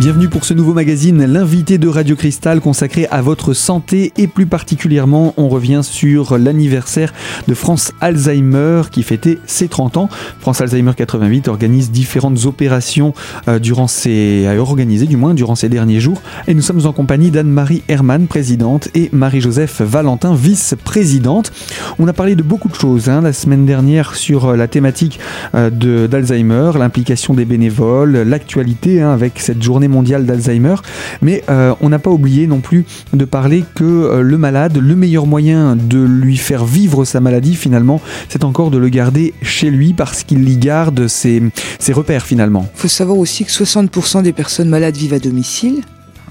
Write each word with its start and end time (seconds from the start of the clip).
Bienvenue 0.00 0.30
pour 0.30 0.46
ce 0.46 0.54
nouveau 0.54 0.72
magazine, 0.72 1.26
l'invité 1.26 1.76
de 1.76 1.86
Radio 1.86 2.16
Cristal 2.16 2.62
consacré 2.62 3.06
à 3.10 3.20
votre 3.20 3.52
santé 3.52 4.14
et 4.16 4.28
plus 4.28 4.46
particulièrement 4.46 5.34
on 5.36 5.50
revient 5.50 5.82
sur 5.82 6.38
l'anniversaire 6.38 7.12
de 7.46 7.52
France 7.52 7.92
Alzheimer 8.00 8.84
qui 8.90 9.02
fêtait 9.02 9.38
ses 9.44 9.68
30 9.68 9.98
ans. 9.98 10.08
France 10.38 10.62
Alzheimer 10.62 10.92
88 10.96 11.48
organise 11.48 11.90
différentes 11.90 12.46
opérations 12.46 13.12
euh, 13.46 13.58
durant 13.58 13.88
ces, 13.88 14.46
a 14.46 14.58
organisé 14.58 15.04
du 15.04 15.18
moins 15.18 15.34
durant 15.34 15.54
ces 15.54 15.68
derniers 15.68 16.00
jours 16.00 16.22
et 16.48 16.54
nous 16.54 16.62
sommes 16.62 16.86
en 16.86 16.94
compagnie 16.94 17.30
d'Anne-Marie 17.30 17.82
Hermann, 17.86 18.26
présidente 18.26 18.88
et 18.94 19.10
Marie-Joseph 19.12 19.82
Valentin, 19.82 20.34
vice-présidente. 20.34 21.52
On 21.98 22.08
a 22.08 22.14
parlé 22.14 22.36
de 22.36 22.42
beaucoup 22.42 22.70
de 22.70 22.74
choses 22.74 23.10
hein, 23.10 23.20
la 23.20 23.34
semaine 23.34 23.66
dernière 23.66 24.14
sur 24.14 24.46
euh, 24.46 24.56
la 24.56 24.66
thématique 24.66 25.20
euh, 25.54 25.68
d'Alzheimer, 26.08 26.70
l'implication 26.78 27.34
des 27.34 27.44
bénévoles, 27.44 28.22
l'actualité 28.22 29.02
hein, 29.02 29.10
avec 29.10 29.40
cette 29.40 29.62
journée 29.62 29.89
mondiale 29.90 30.24
d'Alzheimer. 30.24 30.76
Mais 31.20 31.42
euh, 31.50 31.74
on 31.80 31.90
n'a 31.90 31.98
pas 31.98 32.10
oublié 32.10 32.46
non 32.46 32.60
plus 32.60 32.84
de 33.12 33.24
parler 33.24 33.64
que 33.74 33.84
euh, 33.84 34.22
le 34.22 34.38
malade, 34.38 34.78
le 34.78 34.96
meilleur 34.96 35.26
moyen 35.26 35.76
de 35.76 35.98
lui 35.98 36.36
faire 36.36 36.64
vivre 36.64 37.04
sa 37.04 37.20
maladie 37.20 37.54
finalement, 37.54 38.00
c'est 38.28 38.44
encore 38.44 38.70
de 38.70 38.78
le 38.78 38.88
garder 38.88 39.34
chez 39.42 39.70
lui 39.70 39.92
parce 39.92 40.24
qu'il 40.24 40.48
y 40.48 40.56
garde 40.56 41.08
ses, 41.08 41.42
ses 41.78 41.92
repères 41.92 42.24
finalement. 42.24 42.66
Il 42.76 42.80
faut 42.80 42.88
savoir 42.88 43.18
aussi 43.18 43.44
que 43.44 43.50
60% 43.50 44.22
des 44.22 44.32
personnes 44.32 44.68
malades 44.68 44.96
vivent 44.96 45.14
à 45.14 45.18
domicile. 45.18 45.82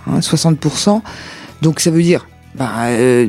Hein, 0.08 0.20
60%. 0.20 1.02
Donc 1.62 1.80
ça 1.80 1.92
veut 1.92 2.04
dire 2.04 2.28
bah, 2.56 2.88
euh, 2.88 3.28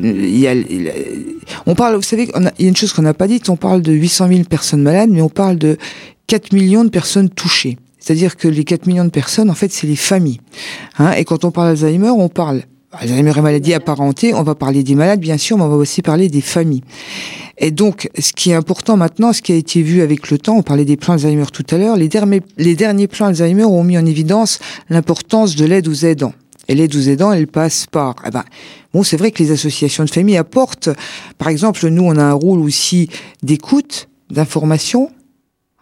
on 1.65 1.75
parle, 1.75 1.95
vous 1.95 2.01
savez, 2.01 2.29
il 2.57 2.63
y 2.63 2.65
a 2.65 2.69
une 2.69 2.75
chose 2.75 2.91
qu'on 2.91 3.03
n'a 3.03 3.13
pas 3.13 3.27
dite, 3.27 3.49
on 3.49 3.55
parle 3.55 3.81
de 3.81 3.93
800 3.93 4.27
000 4.27 4.43
personnes 4.43 4.81
malades, 4.81 5.09
mais 5.11 5.21
on 5.21 5.29
parle 5.29 5.57
de 5.57 5.77
4 6.27 6.53
millions 6.53 6.83
de 6.83 6.89
personnes 6.89 7.29
touchées. 7.29 7.77
C'est-à-dire 8.01 8.35
que 8.35 8.49
les 8.49 8.65
4 8.65 8.87
millions 8.87 9.05
de 9.05 9.09
personnes, 9.09 9.49
en 9.49 9.55
fait, 9.55 9.71
c'est 9.71 9.87
les 9.87 9.95
familles. 9.95 10.41
Hein, 10.97 11.13
et 11.13 11.23
quand 11.23 11.45
on 11.45 11.51
parle 11.51 11.67
d'Alzheimer, 11.67 12.09
on 12.09 12.27
parle 12.27 12.63
Alzheimer 12.93 13.31
et 13.37 13.41
maladie 13.41 13.73
apparentée, 13.73 14.33
on 14.33 14.43
va 14.43 14.53
parler 14.53 14.83
des 14.83 14.95
malades, 14.95 15.21
bien 15.21 15.37
sûr, 15.37 15.57
mais 15.57 15.63
on 15.63 15.69
va 15.69 15.77
aussi 15.77 16.01
parler 16.01 16.27
des 16.27 16.41
familles. 16.41 16.83
Et 17.57 17.71
donc, 17.71 18.09
ce 18.19 18.33
qui 18.33 18.51
est 18.51 18.53
important 18.53 18.97
maintenant, 18.97 19.31
ce 19.31 19.41
qui 19.41 19.53
a 19.53 19.55
été 19.55 19.81
vu 19.81 20.01
avec 20.01 20.29
le 20.29 20.37
temps, 20.37 20.57
on 20.57 20.63
parlait 20.63 20.83
des 20.83 20.97
plans 20.97 21.13
Alzheimer 21.13 21.45
tout 21.53 21.65
à 21.69 21.77
l'heure, 21.77 21.95
les, 21.95 22.09
derniers, 22.09 22.41
les 22.57 22.75
derniers 22.75 23.07
plans 23.07 23.27
Alzheimer 23.27 23.63
ont 23.63 23.83
mis 23.83 23.97
en 23.97 24.05
évidence 24.05 24.59
l'importance 24.89 25.55
de 25.55 25.63
l'aide 25.63 25.87
aux 25.87 25.93
aidants. 25.93 26.33
Et 26.67 26.75
l'aide 26.75 26.95
aux 26.95 27.01
aidants, 27.01 27.31
elle 27.31 27.47
passe 27.47 27.85
par... 27.85 28.15
Eh 28.25 28.29
ben, 28.29 28.43
bon, 28.93 29.03
c'est 29.03 29.17
vrai 29.17 29.31
que 29.31 29.41
les 29.41 29.51
associations 29.51 30.03
de 30.03 30.09
famille 30.09 30.37
apportent... 30.37 30.89
Par 31.37 31.47
exemple, 31.47 31.87
nous, 31.87 32.03
on 32.03 32.17
a 32.17 32.23
un 32.23 32.33
rôle 32.33 32.59
aussi 32.59 33.09
d'écoute, 33.41 34.09
d'information. 34.29 35.11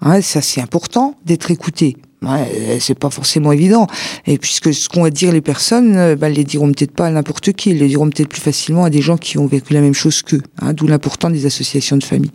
Hein, 0.01 0.21
ça, 0.21 0.41
c'est 0.41 0.61
important 0.61 1.15
d'être 1.25 1.49
écouté. 1.49 1.97
Ouais, 2.21 2.79
c'est 2.81 2.99
pas 2.99 3.09
forcément 3.09 3.53
évident. 3.53 3.87
Et 4.27 4.37
puisque 4.37 4.73
ce 4.73 4.89
qu'ont 4.89 5.05
à 5.05 5.09
dire 5.09 5.31
les 5.31 5.39
personnes, 5.39 5.95
euh, 5.95 6.15
bah, 6.17 6.27
les 6.27 6.43
diront 6.43 6.67
peut-être 6.67 6.91
pas 6.91 7.05
à 7.05 7.11
n'importe 7.11 7.53
qui, 7.53 7.69
ils 7.69 7.77
les 7.77 7.87
diront 7.87 8.09
peut-être 8.09 8.27
plus 8.27 8.41
facilement 8.41 8.83
à 8.83 8.89
des 8.89 9.01
gens 9.01 9.15
qui 9.15 9.37
ont 9.37 9.47
vécu 9.47 9.73
la 9.73 9.79
même 9.79 9.93
chose 9.93 10.21
qu'eux. 10.21 10.41
Hein, 10.61 10.73
D'où 10.73 10.85
l'important 10.85 11.29
des 11.29 11.45
associations 11.45 11.95
de 11.95 12.03
famille. 12.03 12.31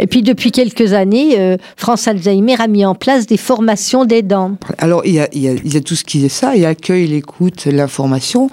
Et 0.00 0.08
puis 0.08 0.22
depuis 0.22 0.50
quelques 0.50 0.92
années, 0.92 1.38
euh, 1.38 1.56
France 1.76 2.08
Alzheimer 2.08 2.56
a 2.58 2.66
mis 2.66 2.84
en 2.84 2.96
place 2.96 3.26
des 3.26 3.36
formations 3.36 4.04
d'aidants. 4.04 4.56
Alors 4.78 5.06
il 5.06 5.14
y, 5.14 5.20
a, 5.20 5.28
il, 5.32 5.42
y 5.42 5.48
a, 5.48 5.52
il 5.52 5.72
y 5.72 5.76
a 5.76 5.80
tout 5.80 5.94
ce 5.94 6.02
qui 6.02 6.24
est 6.24 6.28
ça, 6.28 6.56
il 6.56 6.62
y 6.62 6.64
a 6.64 6.68
l'accueil, 6.68 7.06
l'écoute, 7.06 7.66
l'information. 7.66 8.50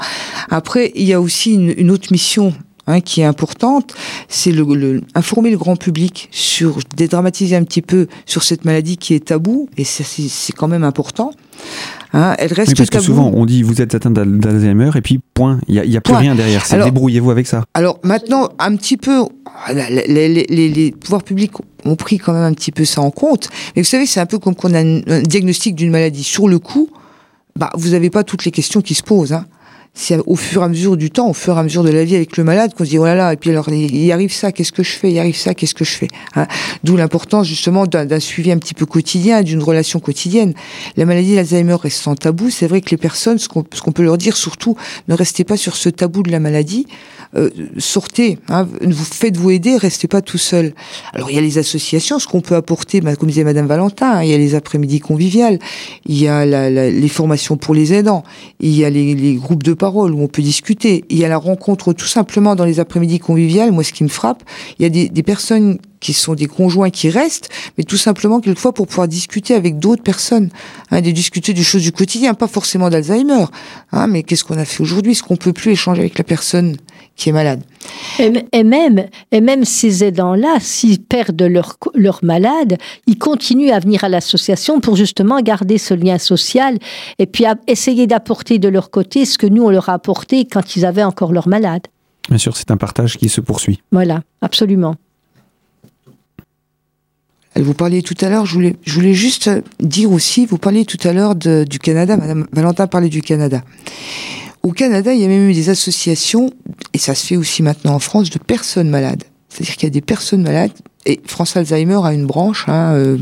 Après, 0.52 0.92
il 0.94 1.04
y 1.04 1.14
a 1.14 1.20
aussi 1.20 1.54
une, 1.54 1.74
une 1.78 1.90
autre 1.90 2.10
mission 2.12 2.54
Hein, 2.86 3.00
qui 3.00 3.22
est 3.22 3.26
importante, 3.26 3.94
c'est 4.28 4.52
le, 4.52 4.66
le, 4.76 5.04
informer 5.16 5.52
le 5.52 5.58
grand 5.58 5.78
public 5.78 6.28
sur, 6.32 6.80
dédramatiser 6.98 7.56
un 7.56 7.64
petit 7.64 7.82
peu 7.82 8.08
sur 8.26 8.44
cette 8.44 8.66
maladie 8.66 8.98
qui 8.98 9.14
est 9.14 9.24
tabou, 9.24 9.70
et 9.78 9.86
c'est 9.86 10.52
quand 10.52 10.68
même 10.68 10.84
important. 10.84 11.32
Hein, 12.12 12.36
elle 12.40 12.52
reste 12.52 12.72
oui, 12.72 12.76
parce 12.76 12.90
tabou. 12.90 13.02
que 13.02 13.06
souvent 13.06 13.32
on 13.34 13.46
dit 13.46 13.64
vous 13.64 13.82
êtes 13.82 13.96
atteint 13.96 14.12
d'Alzheimer 14.12 14.92
et 14.96 15.02
puis 15.02 15.22
point, 15.34 15.62
il 15.70 15.82
n'y 15.82 15.96
a, 15.96 16.02
plus 16.02 16.12
point. 16.12 16.20
rien 16.20 16.36
derrière. 16.36 16.66
Débrouillez-vous 16.70 17.32
avec 17.32 17.48
ça. 17.48 17.64
Alors 17.74 18.02
maintenant, 18.04 18.50
un 18.60 18.76
petit 18.76 18.98
peu, 18.98 19.24
les, 19.74 20.06
les, 20.08 20.46
les, 20.50 20.70
les, 20.70 20.92
pouvoirs 20.92 21.24
publics 21.24 21.54
ont 21.86 21.96
pris 21.96 22.18
quand 22.18 22.34
même 22.34 22.44
un 22.44 22.54
petit 22.54 22.74
peu 22.74 22.84
ça 22.84 23.00
en 23.00 23.12
compte. 23.12 23.50
Mais 23.78 23.82
vous 23.82 23.88
savez, 23.88 24.06
c'est 24.06 24.20
un 24.20 24.26
peu 24.26 24.40
comme 24.40 24.56
qu'on 24.56 24.74
a 24.74 24.82
un, 24.82 25.00
un 25.08 25.22
diagnostic 25.22 25.74
d'une 25.76 25.90
maladie. 25.90 26.26
Sur 26.26 26.50
le 26.50 26.60
coup, 26.60 26.90
bah, 27.56 27.70
vous 27.76 27.92
n'avez 27.92 28.10
pas 28.10 28.26
toutes 28.26 28.44
les 28.44 28.52
questions 28.52 28.82
qui 28.82 28.94
se 28.94 29.04
posent. 29.04 29.32
Hein 29.32 29.46
c'est 29.96 30.20
au 30.26 30.36
fur 30.36 30.62
et 30.62 30.66
à 30.66 30.68
mesure 30.68 30.98
du 30.98 31.12
temps, 31.12 31.30
au 31.30 31.34
fur 31.34 31.56
et 31.56 31.60
à 31.60 31.64
mesure 31.64 31.84
de 31.84 31.90
la 31.90 32.04
vie 32.04 32.16
avec 32.16 32.36
le 32.38 32.44
malade 32.44 32.74
qu'on 32.74 32.84
se 32.84 32.90
dit 32.90 32.98
oh 32.98 33.06
là 33.06 33.14
là 33.14 33.34
et 33.34 33.38
puis 33.38 33.52
alors 33.52 33.70
il 33.70 34.12
arrive 34.12 34.34
ça, 34.34 34.52
qu'est-ce 34.52 34.72
que 34.72 34.82
je 34.82 34.92
fais 34.92 35.12
Il 35.12 35.20
arrive 35.20 35.36
ça, 35.38 35.54
qu'est-ce 35.54 35.76
que 35.76 35.86
je 35.86 35.92
fais 35.92 36.08
hein. 36.36 36.48
D'où 36.84 36.98
l'importance 36.98 37.48
justement 37.48 37.86
d'un 37.86 38.20
suivi 38.20 38.52
un 38.52 38.58
petit 38.58 38.74
peu 38.74 38.86
quotidien, 38.86 39.44
d'une 39.44 39.62
relation 39.62 40.00
quotidienne. 40.00 40.54
La 40.98 41.06
maladie 41.06 41.36
d'Alzheimer 41.36 41.76
restant 41.76 42.16
tabou, 42.16 42.50
c'est 42.50 42.68
vrai 42.68 42.82
que 42.82 42.90
les 42.90 42.98
personnes, 42.98 43.38
ce 43.38 43.48
qu'on 43.48 43.64
qu 43.64 43.92
peut 43.92 44.04
leur 44.04 44.18
dire 44.18 44.36
surtout, 44.36 44.76
ne 45.08 45.14
restez 45.14 45.44
pas 45.44 45.58
sur 45.58 45.76
ce 45.76 45.90
tabou 45.90 46.24
de 46.24 46.32
la 46.32 46.40
maladie, 46.40 46.88
euh, 47.36 47.50
sortez, 47.78 48.38
hein, 48.50 48.68
vous 48.82 49.06
faites-vous 49.06 49.52
aider, 49.52 49.78
restez 49.78 50.08
pas 50.08 50.22
tout 50.22 50.38
seul. 50.38 50.74
Alors 51.14 51.32
il 51.32 51.36
y 51.36 51.40
a 51.40 51.42
les 51.42 51.58
associations, 51.58 52.20
ce 52.20 52.28
qu'on 52.28 52.42
peut 52.42 52.56
apporter, 52.56 53.02
comme 53.02 53.30
disait 53.30 53.44
Madame 53.44 53.68
Valentin, 53.68 54.12
hein, 54.12 54.24
il 54.24 54.30
y 54.30 54.34
a 54.34 54.38
les 54.38 54.56
après-midi 54.56 55.00
conviviales, 55.00 55.60
il 56.06 56.18
y 56.18 56.28
a 56.28 56.46
la, 56.46 56.70
la, 56.70 56.90
les 56.90 57.08
formations 57.08 57.58
pour 57.58 57.74
les 57.74 57.94
aidants, 57.94 58.24
il 58.60 58.76
y 58.76 58.86
a 58.86 58.90
les, 58.90 59.36
groupes 59.36 59.64
de 59.64 59.74
parole 59.74 60.14
où 60.14 60.22
on 60.22 60.28
peut 60.28 60.42
discuter. 60.42 61.06
Il 61.10 61.18
y 61.18 61.26
a 61.26 61.28
la 61.28 61.38
rencontre 61.38 61.94
tout 61.94 62.06
simplement 62.06 62.56
dans 62.56 62.66
les 62.66 62.80
après-midi 62.80 63.20
conviviales. 63.20 63.72
Moi, 63.72 63.84
ce 63.84 63.94
qui 63.94 64.04
me 64.04 64.10
frappe, 64.10 64.44
il 64.78 64.84
y 64.84 64.86
a 64.86 65.08
des 65.08 65.24
personnes 65.24 65.80
qui 66.04 66.14
sont 66.14 66.36
des 66.36 66.48
conjoints 66.48 66.90
qui 66.90 67.10
restent, 67.10 67.50
mais 67.78 67.86
tout 67.86 67.98
simplement 67.98 68.42
quelquefois 68.42 68.74
pour 68.74 68.88
pouvoir 68.88 69.08
discuter 69.08 69.56
avec 69.56 69.80
d'autres 69.80 70.04
personnes, 70.04 70.50
hein, 70.92 71.02
de 71.02 71.12
discuter 71.12 71.54
des 71.54 71.64
choses 71.64 71.82
du 71.82 71.94
quotidien, 71.94 72.34
pas 72.34 72.48
forcément 72.48 72.90
d'Alzheimer, 72.90 73.46
hein, 73.94 74.08
mais 74.08 74.24
qu'est-ce 74.24 74.44
qu'on 74.44 74.58
a 74.58 74.66
fait 74.66 74.84
aujourd'hui, 74.84 75.14
est-ce 75.14 75.24
qu'on 75.24 75.38
peut 75.38 75.54
plus 75.54 75.72
échanger 75.72 76.02
avec 76.02 76.18
la 76.18 76.26
personne 76.26 76.76
qui 77.16 77.30
est 77.30 77.32
malade? 77.32 77.64
Et, 78.20 78.34
et 78.52 78.64
même, 78.64 79.06
et 79.32 79.40
même 79.40 79.64
ces 79.64 80.04
aidants-là, 80.04 80.58
s'ils 80.60 81.02
perdent 81.02 81.42
leur, 81.42 81.78
leur 81.96 82.20
malade, 82.22 82.78
ils 83.08 83.18
continuent 83.18 83.72
à 83.72 83.80
venir 83.80 84.04
à 84.04 84.10
l'association 84.10 84.82
pour 84.82 84.98
justement 84.98 85.40
garder 85.40 85.78
ce 85.78 85.94
lien 85.94 86.18
social 86.18 86.78
et 87.18 87.26
puis 87.26 87.46
à 87.46 87.56
essayer 87.68 88.08
d'apporter 88.08 88.60
de 88.60 88.68
leur 88.68 88.92
côté 88.92 89.24
ce 89.24 89.38
que 89.38 89.48
nous 89.48 89.64
on 89.64 89.70
leur 89.70 89.88
a 89.88 89.94
apporté 89.94 90.46
quand 90.46 90.76
ils 90.76 90.86
avaient 90.86 91.04
encore 91.04 91.32
leur 91.32 91.48
malade. 91.48 91.84
Bien 92.28 92.38
sûr, 92.38 92.58
c'est 92.58 92.72
un 92.72 92.78
partage 92.78 93.18
qui 93.18 93.30
se 93.30 93.42
poursuit. 93.42 93.82
Voilà, 93.92 94.22
absolument. 94.42 94.96
Vous 97.56 97.74
parliez 97.74 98.02
tout 98.02 98.16
à 98.22 98.30
l'heure, 98.30 98.46
je 98.46 98.54
voulais, 98.54 98.76
je 98.84 98.94
voulais 98.94 99.14
juste 99.14 99.50
dire 99.80 100.12
aussi, 100.12 100.46
vous 100.46 100.58
parliez 100.58 100.86
tout 100.86 100.98
à 101.08 101.14
l'heure 101.14 101.36
du 101.36 101.80
Canada, 101.80 102.18
Madame 102.18 102.48
Valentin 102.52 102.88
parlait 102.88 103.10
du 103.10 103.22
Canada. 103.22 103.64
Au 104.64 104.72
Canada, 104.72 105.14
il 105.14 105.22
y 105.22 105.26
a 105.26 105.28
même 105.28 105.50
eu 105.50 105.54
des 105.54 105.70
associations, 105.70 106.50
et 106.94 106.98
ça 106.98 107.14
se 107.14 107.28
fait 107.28 107.36
aussi 107.36 107.62
maintenant 107.62 107.94
en 107.94 108.00
France, 108.00 108.30
de 108.30 108.40
personnes 108.40 108.90
malades. 108.90 109.24
C'est-à-dire 109.50 109.76
qu'il 109.76 109.84
y 109.84 109.92
a 109.92 109.94
des 109.94 110.02
personnes 110.02 110.42
malades 110.42 110.72
et 111.06 111.20
France 111.26 111.58
Alzheimer 111.58 112.00
a 112.04 112.14
une 112.14 112.26
branche, 112.26 112.66
hein, 112.68 112.94
euh, 112.94 113.18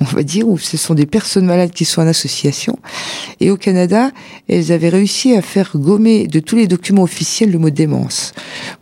on 0.00 0.04
va 0.04 0.22
dire, 0.22 0.48
où 0.48 0.58
ce 0.58 0.76
sont 0.76 0.94
des 0.94 1.06
personnes 1.06 1.46
malades 1.46 1.70
qui 1.70 1.84
sont 1.84 2.02
en 2.02 2.06
association. 2.06 2.78
Et 3.38 3.50
au 3.50 3.56
Canada, 3.56 4.10
elles 4.48 4.72
avaient 4.72 4.88
réussi 4.88 5.36
à 5.36 5.42
faire 5.42 5.70
gommer 5.74 6.26
de 6.26 6.40
tous 6.40 6.56
les 6.56 6.66
documents 6.66 7.04
officiels 7.04 7.50
le 7.50 7.58
mot 7.58 7.70
démence. 7.70 8.32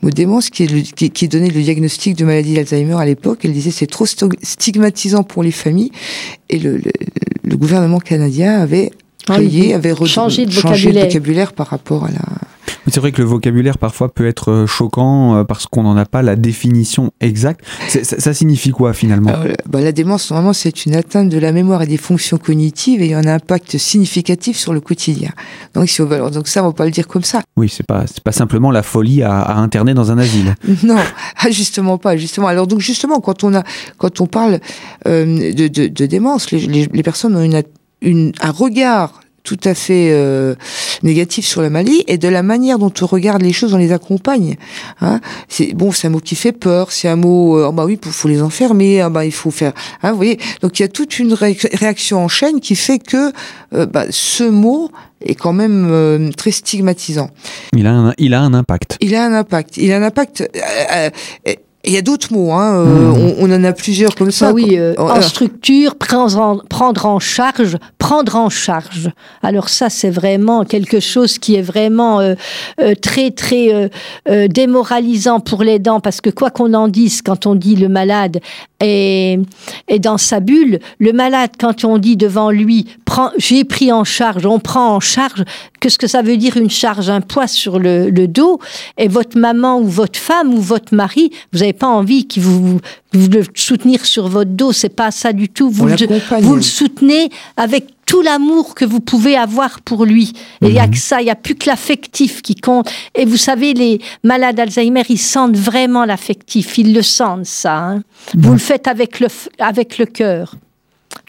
Le 0.01 0.07
mot 0.07 0.11
démence 0.11 0.49
qui, 0.49 0.65
est 0.65 0.73
le, 0.73 0.81
qui, 0.81 1.11
qui 1.11 1.29
donnait 1.29 1.51
le 1.51 1.63
diagnostic 1.63 2.17
de 2.17 2.25
maladie 2.25 2.55
d'Alzheimer 2.55 2.97
à 2.99 3.05
l'époque. 3.05 3.41
Elle 3.45 3.53
disait 3.53 3.71
c'est 3.71 3.87
trop 3.87 4.07
stigmatisant 4.07 5.23
pour 5.23 5.43
les 5.43 5.53
familles. 5.53 5.93
Et 6.49 6.59
le, 6.59 6.79
le, 6.79 6.93
le 7.45 7.57
gouvernement 7.57 8.01
canadien 8.01 8.59
avait 8.59 8.91
créé, 9.27 9.75
avait 9.75 9.95
changé 10.07 10.47
de, 10.47 10.51
changé 10.51 10.93
de 10.93 11.01
vocabulaire 11.01 11.53
par 11.53 11.69
rapport 11.69 12.05
à 12.07 12.11
la 12.11 12.21
c'est 12.91 13.01
vrai 13.01 13.13
que 13.13 13.21
le 13.21 13.29
vocabulaire 13.29 13.79
parfois 13.79 14.13
peut 14.13 14.27
être 14.27 14.51
euh, 14.51 14.67
choquant 14.67 15.45
parce 15.45 15.67
qu'on 15.67 15.83
n'en 15.83 15.97
a 15.97 16.05
pas 16.05 16.23
la 16.23 16.37
définition 16.37 17.13
exacte. 17.21 17.65
Ça, 17.89 18.03
ça, 18.05 18.35
signifie 18.35 18.71
quoi 18.71 18.93
finalement? 18.93 19.31
Euh, 19.31 19.53
bah, 19.69 19.81
La 19.81 19.93
démence, 19.93 20.31
normalement, 20.31 20.53
c'est 20.53 20.87
une 20.87 20.95
atteinte 20.95 21.29
de 21.29 21.39
la 21.39 21.53
mémoire 21.53 21.83
et 21.83 21.87
des 21.87 21.97
fonctions 21.97 22.39
cognitives 22.39 23.03
et 23.03 23.15
a 23.15 23.19
un 23.19 23.27
impact 23.27 23.79
significatif 23.79 24.57
sur 24.57 24.73
le 24.73 24.81
quotidien. 24.81 25.31
Donc, 25.75 25.89
si 25.89 26.01
on 26.03 26.07
veut, 26.07 26.31
donc 26.31 26.49
ça, 26.49 26.63
on 26.63 26.69
va 26.69 26.73
pas 26.73 26.85
le 26.85 26.91
dire 26.91 27.07
comme 27.07 27.25
ça. 27.25 27.43
Oui, 27.57 27.69
c'est 27.69 27.87
pas, 27.87 28.05
pas 28.25 28.33
simplement 28.33 28.71
la 28.71 28.83
folie 28.83 29.23
à, 29.23 29.41
à, 29.41 29.57
interner 29.57 29.95
dans 29.95 30.11
un 30.11 30.19
asile. 30.19 30.55
non, 30.83 30.97
ah, 31.43 31.51
justement 31.51 31.99
pas, 31.99 32.17
justement. 32.17 32.47
Alors 32.49 32.67
donc 32.67 32.81
justement, 32.81 33.21
quand 33.21 33.45
on 33.45 33.55
a, 33.55 33.63
quand 33.99 34.21
on 34.21 34.27
parle 34.27 34.61
euh, 35.07 35.53
de, 35.53 35.69
de, 35.69 35.87
de, 35.87 36.07
démence, 36.07 36.51
les, 36.51 36.61
les, 36.61 36.89
les 36.93 37.03
personnes 37.03 37.37
ont 37.37 37.43
une, 37.43 37.63
une, 38.03 38.33
un 38.41 38.51
regard 38.51 39.21
tout 39.43 39.59
à 39.65 39.75
fait 39.75 40.11
euh, 40.13 40.55
négatif 41.03 41.47
sur 41.47 41.63
la 41.63 41.71
Mali 41.71 42.05
et 42.07 42.19
de 42.19 42.29
la 42.29 42.43
manière 42.43 42.79
dont 42.79 42.93
on 43.01 43.07
regarde 43.07 43.43
les 43.43 43.53
choses, 43.53 43.75
on 43.75 43.79
les 43.79 43.93
accompagne. 43.93 44.57
Hein 45.01 45.21
c'est 45.49 45.73
bon, 45.75 45.93
c'est 45.93 46.09
un 46.09 46.11
mot 46.11 46.21
qui 46.21 46.37
fait 46.37 46.53
peur, 46.53 46.93
c'est 46.93 47.09
un 47.09 47.17
mot, 47.17 47.59
euh, 47.59 47.73
bah 47.73 47.85
oui, 47.85 47.99
il 48.03 48.13
faut 48.13 48.29
les 48.29 48.43
enfermer, 48.43 49.01
hein, 49.01 49.11
bah 49.11 49.25
il 49.25 49.33
faut 49.33 49.51
faire, 49.51 49.73
hein, 50.03 50.11
vous 50.11 50.17
voyez. 50.17 50.39
Donc 50.63 50.79
il 50.79 50.83
y 50.83 50.85
a 50.85 50.89
toute 50.89 51.19
une 51.19 51.33
ré 51.33 51.57
réaction 51.73 52.23
en 52.23 52.29
chaîne 52.29 52.61
qui 52.61 52.77
fait 52.77 52.99
que 52.99 53.33
euh, 53.75 53.87
bah, 53.87 54.07
ce 54.11 54.45
mot 54.45 54.91
est 55.25 55.35
quand 55.35 55.53
même 55.53 55.89
euh, 55.91 56.31
très 56.37 56.51
stigmatisant. 56.51 57.31
Il 57.77 57.87
a 57.87 57.93
un, 57.93 58.15
il 58.19 58.35
a 58.35 58.41
un 58.41 58.55
impact. 58.55 58.97
Il 59.01 59.15
a 59.15 59.25
un 59.25 59.35
impact. 59.35 59.77
Il 59.77 59.93
a 59.93 59.97
un 59.97 60.03
impact. 60.03 60.49
Euh, 60.95 61.11
il 61.85 61.93
y 61.93 61.97
a 61.97 62.03
d'autres 62.03 62.33
mots, 62.33 62.53
hein, 62.53 62.75
euh, 62.75 62.85
Mmh. 62.85 63.35
on, 63.41 63.49
on 63.51 63.57
en 63.57 63.65
a 63.65 63.73
plusieurs 63.73 64.15
comme 64.15 64.31
ça. 64.31 64.49
Ah 64.49 64.53
oui, 64.53 64.77
euh, 64.79 64.95
Oh, 64.99 65.03
en 65.05 65.17
euh, 65.17 65.23
structure, 65.23 65.95
prendre 65.97 66.39
en, 66.39 66.59
prendre 66.59 67.07
en 67.07 67.19
charge, 67.19 67.79
prendre 67.99 68.37
en 68.37 68.51
charge. 68.51 69.11
Alors 69.43 69.69
ça, 69.71 69.89
c'est 69.89 70.11
vraiment 70.11 70.65
quelque 70.65 71.01
chose 71.01 71.39
qui 71.39 71.55
est 71.57 71.63
vraiment 71.63 72.21
euh, 72.21 72.35
euh, 72.81 72.95
très, 72.95 73.31
très 73.31 73.73
euh, 73.73 73.89
euh, 74.29 74.47
démoralisant 74.49 75.41
pour 75.41 75.63
les 75.63 75.79
dents, 75.79 76.01
parce 76.01 76.21
que 76.21 76.29
quoi 76.31 76.51
qu'on 76.51 76.75
en 76.75 76.89
dise, 76.89 77.23
quand 77.23 77.47
on 77.47 77.55
dit 77.55 77.77
le 77.77 77.89
malade 77.89 78.41
est, 78.81 79.39
est 79.89 79.99
dans 79.99 80.19
sa 80.19 80.41
bulle, 80.41 80.81
le 80.99 81.13
malade, 81.13 81.51
quand 81.59 81.85
on 81.85 81.97
dit 81.99 82.17
devant 82.17 82.51
lui, 82.51 82.87
j'ai 83.39 83.65
pris 83.65 83.91
en 83.91 84.05
charge, 84.05 84.47
on 84.47 84.59
prend 84.61 84.95
en 84.95 85.01
charge, 85.01 85.45
qu'est-ce 85.81 85.99
que 85.99 86.07
ça 86.07 86.23
veut 86.23 86.37
dire 86.37 86.57
une 86.57 86.71
charge, 86.71 87.09
un 87.11 87.21
poids 87.21 87.47
sur 87.47 87.79
le, 87.79 88.11
le 88.11 88.29
dos, 88.29 88.61
et 88.99 89.09
votre 89.09 89.39
maman 89.39 89.79
ou 89.81 89.85
votre 89.87 90.19
femme 90.19 90.55
ou 90.55 90.61
votre 90.61 90.95
mari, 90.95 91.31
vous 91.53 91.61
n'avez 91.61 91.73
pas 91.73 91.89
envie 91.89 92.27
qu'il 92.27 92.43
vous, 92.43 92.79
vous 93.13 93.29
le 93.29 93.43
soutenir 93.55 94.05
sur 94.05 94.29
votre 94.29 94.51
dos, 94.51 94.73
c'est 94.73 94.95
pas 94.95 95.11
ça 95.11 95.33
du 95.33 95.49
tout. 95.49 95.71
Vous, 95.71 95.85
On 95.85 95.87
le, 95.87 96.43
vous 96.43 96.55
le 96.57 96.63
soutenez 96.63 97.31
avec 97.57 97.87
tout 98.07 98.23
l'amour 98.23 98.75
que 98.75 98.85
vous 98.85 98.99
pouvez 99.01 99.37
avoir 99.37 99.81
pour 99.83 100.05
lui. 100.05 100.33
Il 100.63 100.69
n'y 100.71 100.81
a 100.81 100.89
que 100.89 100.97
ça, 100.97 101.21
il 101.21 101.27
n'y 101.27 101.31
a 101.31 101.37
plus 101.37 101.55
que 101.55 101.67
l'affectif 101.71 102.43
qui 102.43 102.57
compte. 102.57 102.91
Et 103.15 103.25
vous 103.25 103.37
savez, 103.37 103.73
les 103.73 104.01
malades 104.25 104.57
d'Alzheimer, 104.57 105.05
ils 105.09 105.17
sentent 105.19 105.57
vraiment 105.57 106.05
l'affectif, 106.05 106.77
ils 106.79 106.93
le 106.93 107.03
sentent 107.03 107.47
ça. 107.47 107.77
hein. 107.79 108.03
Vous 108.37 108.51
le 108.53 108.59
faites 108.59 108.89
avec 108.89 109.21
le, 109.21 109.29
avec 109.61 109.99
le 109.99 110.07
cœur. 110.07 110.57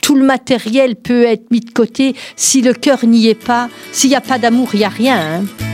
Tout 0.02 0.16
le 0.16 0.26
matériel 0.26 0.96
peut 0.96 1.24
être 1.24 1.50
mis 1.52 1.60
de 1.62 1.72
côté. 1.72 2.16
Si 2.36 2.62
le 2.62 2.74
cœur 2.74 3.06
n'y 3.06 3.28
est 3.28 3.36
pas, 3.36 3.70
s'il 3.92 4.10
n'y 4.10 4.16
a 4.16 4.22
pas 4.22 4.38
d'amour, 4.40 4.70
il 4.74 4.80
n'y 4.80 4.86
a 4.86 4.90
rien. 4.90 5.40
hein. 5.42 5.71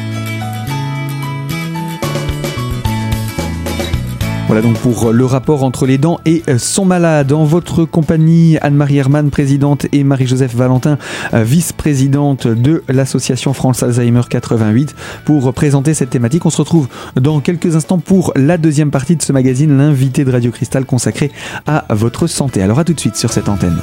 Voilà 4.48 4.62
donc 4.62 4.78
pour 4.78 5.12
le 5.12 5.26
rapport 5.26 5.66
entre 5.66 5.86
les 5.86 5.98
dents 5.98 6.22
et 6.26 6.42
euh, 6.48 6.58
son 6.58 6.86
malade. 6.86 7.34
En 7.34 7.44
votre 7.44 7.84
compagnie, 7.84 8.58
Anne-Marie 8.62 8.98
Hermann, 8.98 9.30
présidente, 9.30 9.88
et 9.92 10.06
Marie-Joseph 10.06 10.56
Valentin, 10.56 10.98
euh, 11.34 11.44
vice-présidente 11.44 12.48
de 12.48 12.82
l'association 12.88 13.52
France 13.52 13.84
Alzheimer 13.84 14.22
88, 14.30 14.96
pour 15.26 15.54
présenter 15.54 15.94
cette 15.94 16.12
thématique. 16.12 16.46
On 16.46 16.50
se 16.50 16.58
retrouve 16.58 16.88
dans 17.20 17.42
quelques 17.42 17.76
instants 17.76 18.00
pour 18.00 18.32
la 18.38 18.58
deuxième 18.58 18.90
partie 18.90 19.18
de 19.18 19.22
ce 19.22 19.34
magazine, 19.34 19.78
l'invité 19.78 20.24
de 20.24 20.32
Radio 20.32 20.52
Cristal 20.52 20.86
consacré 20.86 21.30
à 21.66 21.84
votre 21.90 22.28
santé. 22.28 22.62
Alors 22.62 22.80
à 22.80 22.86
tout 22.86 22.94
de 22.94 23.00
suite 23.02 23.18
sur 23.18 23.34
cette 23.34 23.50
antenne. 23.50 23.78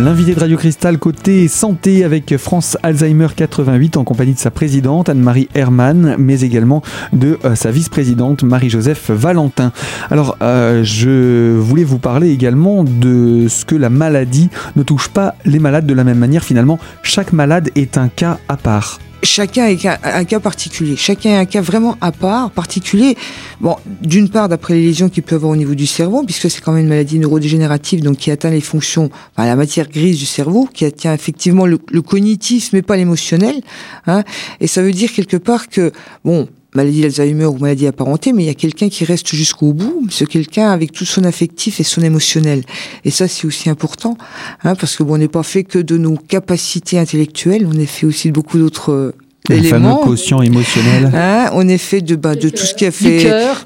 L'invité 0.00 0.32
de 0.32 0.38
Radio 0.38 0.56
Cristal 0.56 0.96
côté 0.96 1.48
santé 1.48 2.04
avec 2.04 2.36
France 2.36 2.78
Alzheimer 2.84 3.26
88 3.34 3.96
en 3.96 4.04
compagnie 4.04 4.32
de 4.32 4.38
sa 4.38 4.52
présidente 4.52 5.08
Anne-Marie 5.08 5.48
Hermann, 5.56 6.14
mais 6.18 6.42
également 6.42 6.82
de 7.12 7.36
euh, 7.44 7.56
sa 7.56 7.72
vice-présidente 7.72 8.44
Marie-Joseph 8.44 9.10
Valentin. 9.10 9.72
Alors, 10.08 10.36
euh, 10.40 10.84
je 10.84 11.56
voulais 11.58 11.82
vous 11.82 11.98
parler 11.98 12.30
également 12.30 12.84
de 12.84 13.48
ce 13.48 13.64
que 13.64 13.74
la 13.74 13.90
maladie 13.90 14.50
ne 14.76 14.84
touche 14.84 15.08
pas 15.08 15.34
les 15.44 15.58
malades 15.58 15.86
de 15.86 15.94
la 15.94 16.04
même 16.04 16.18
manière. 16.18 16.44
Finalement, 16.44 16.78
chaque 17.02 17.32
malade 17.32 17.70
est 17.74 17.98
un 17.98 18.08
cas 18.08 18.38
à 18.48 18.56
part. 18.56 19.00
Chacun 19.22 19.66
est 19.66 19.86
un, 19.86 20.24
cas 20.24 20.40
particulier. 20.40 20.96
Chacun 20.96 21.30
est 21.30 21.36
un 21.36 21.44
cas 21.44 21.60
vraiment 21.60 21.96
à 22.00 22.12
part, 22.12 22.50
particulier. 22.50 23.16
Bon, 23.60 23.76
d'une 24.02 24.28
part, 24.28 24.48
d'après 24.48 24.74
les 24.74 24.82
lésions 24.82 25.08
qu'il 25.08 25.22
peut 25.22 25.34
avoir 25.34 25.52
au 25.52 25.56
niveau 25.56 25.74
du 25.74 25.86
cerveau, 25.86 26.22
puisque 26.24 26.50
c'est 26.50 26.60
quand 26.60 26.72
même 26.72 26.82
une 26.82 26.88
maladie 26.88 27.18
neurodégénérative, 27.18 28.02
donc 28.02 28.18
qui 28.18 28.30
atteint 28.30 28.50
les 28.50 28.60
fonctions, 28.60 29.10
enfin, 29.36 29.46
la 29.46 29.56
matière 29.56 29.88
grise 29.88 30.18
du 30.18 30.26
cerveau, 30.26 30.68
qui 30.72 30.84
atteint 30.84 31.14
effectivement 31.14 31.66
le, 31.66 31.78
le 31.90 32.02
cognitif, 32.02 32.72
mais 32.72 32.82
pas 32.82 32.96
l'émotionnel. 32.96 33.60
Hein, 34.06 34.22
et 34.60 34.66
ça 34.66 34.82
veut 34.82 34.92
dire 34.92 35.12
quelque 35.12 35.36
part 35.36 35.68
que, 35.68 35.92
bon, 36.24 36.48
maladie 36.74 37.02
d'Alzheimer 37.02 37.46
ou 37.46 37.58
maladie 37.58 37.86
apparentée, 37.86 38.32
mais 38.32 38.44
il 38.44 38.46
y 38.46 38.50
a 38.50 38.54
quelqu'un 38.54 38.88
qui 38.88 39.04
reste 39.04 39.34
jusqu'au 39.34 39.72
bout, 39.72 40.06
ce 40.10 40.24
quelqu'un 40.24 40.70
avec 40.70 40.92
tout 40.92 41.04
son 41.04 41.24
affectif 41.24 41.80
et 41.80 41.84
son 41.84 42.02
émotionnel. 42.02 42.62
Et 43.04 43.10
ça, 43.10 43.28
c'est 43.28 43.46
aussi 43.46 43.70
important, 43.70 44.16
hein, 44.64 44.74
parce 44.74 44.96
que 44.96 45.02
bon, 45.02 45.14
on 45.14 45.18
n'est 45.18 45.28
pas 45.28 45.42
fait 45.42 45.64
que 45.64 45.78
de 45.78 45.96
nos 45.96 46.16
capacités 46.16 46.98
intellectuelles, 46.98 47.66
on 47.66 47.78
est 47.78 47.86
fait 47.86 48.06
aussi 48.06 48.28
de 48.28 48.32
beaucoup 48.32 48.58
d'autres 48.58 49.14
Le 49.48 49.62
fameux 49.62 49.68
éléments. 49.86 49.96
quotient 49.98 50.42
émotionnel. 50.42 51.10
Hein, 51.14 51.50
on 51.54 51.66
est 51.68 51.78
fait 51.78 52.00
de, 52.00 52.16
bah, 52.16 52.34
de 52.34 52.48
tout 52.48 52.64
ce 52.64 52.74
qui 52.74 52.84
a 52.84 52.90
fait, 52.90 53.18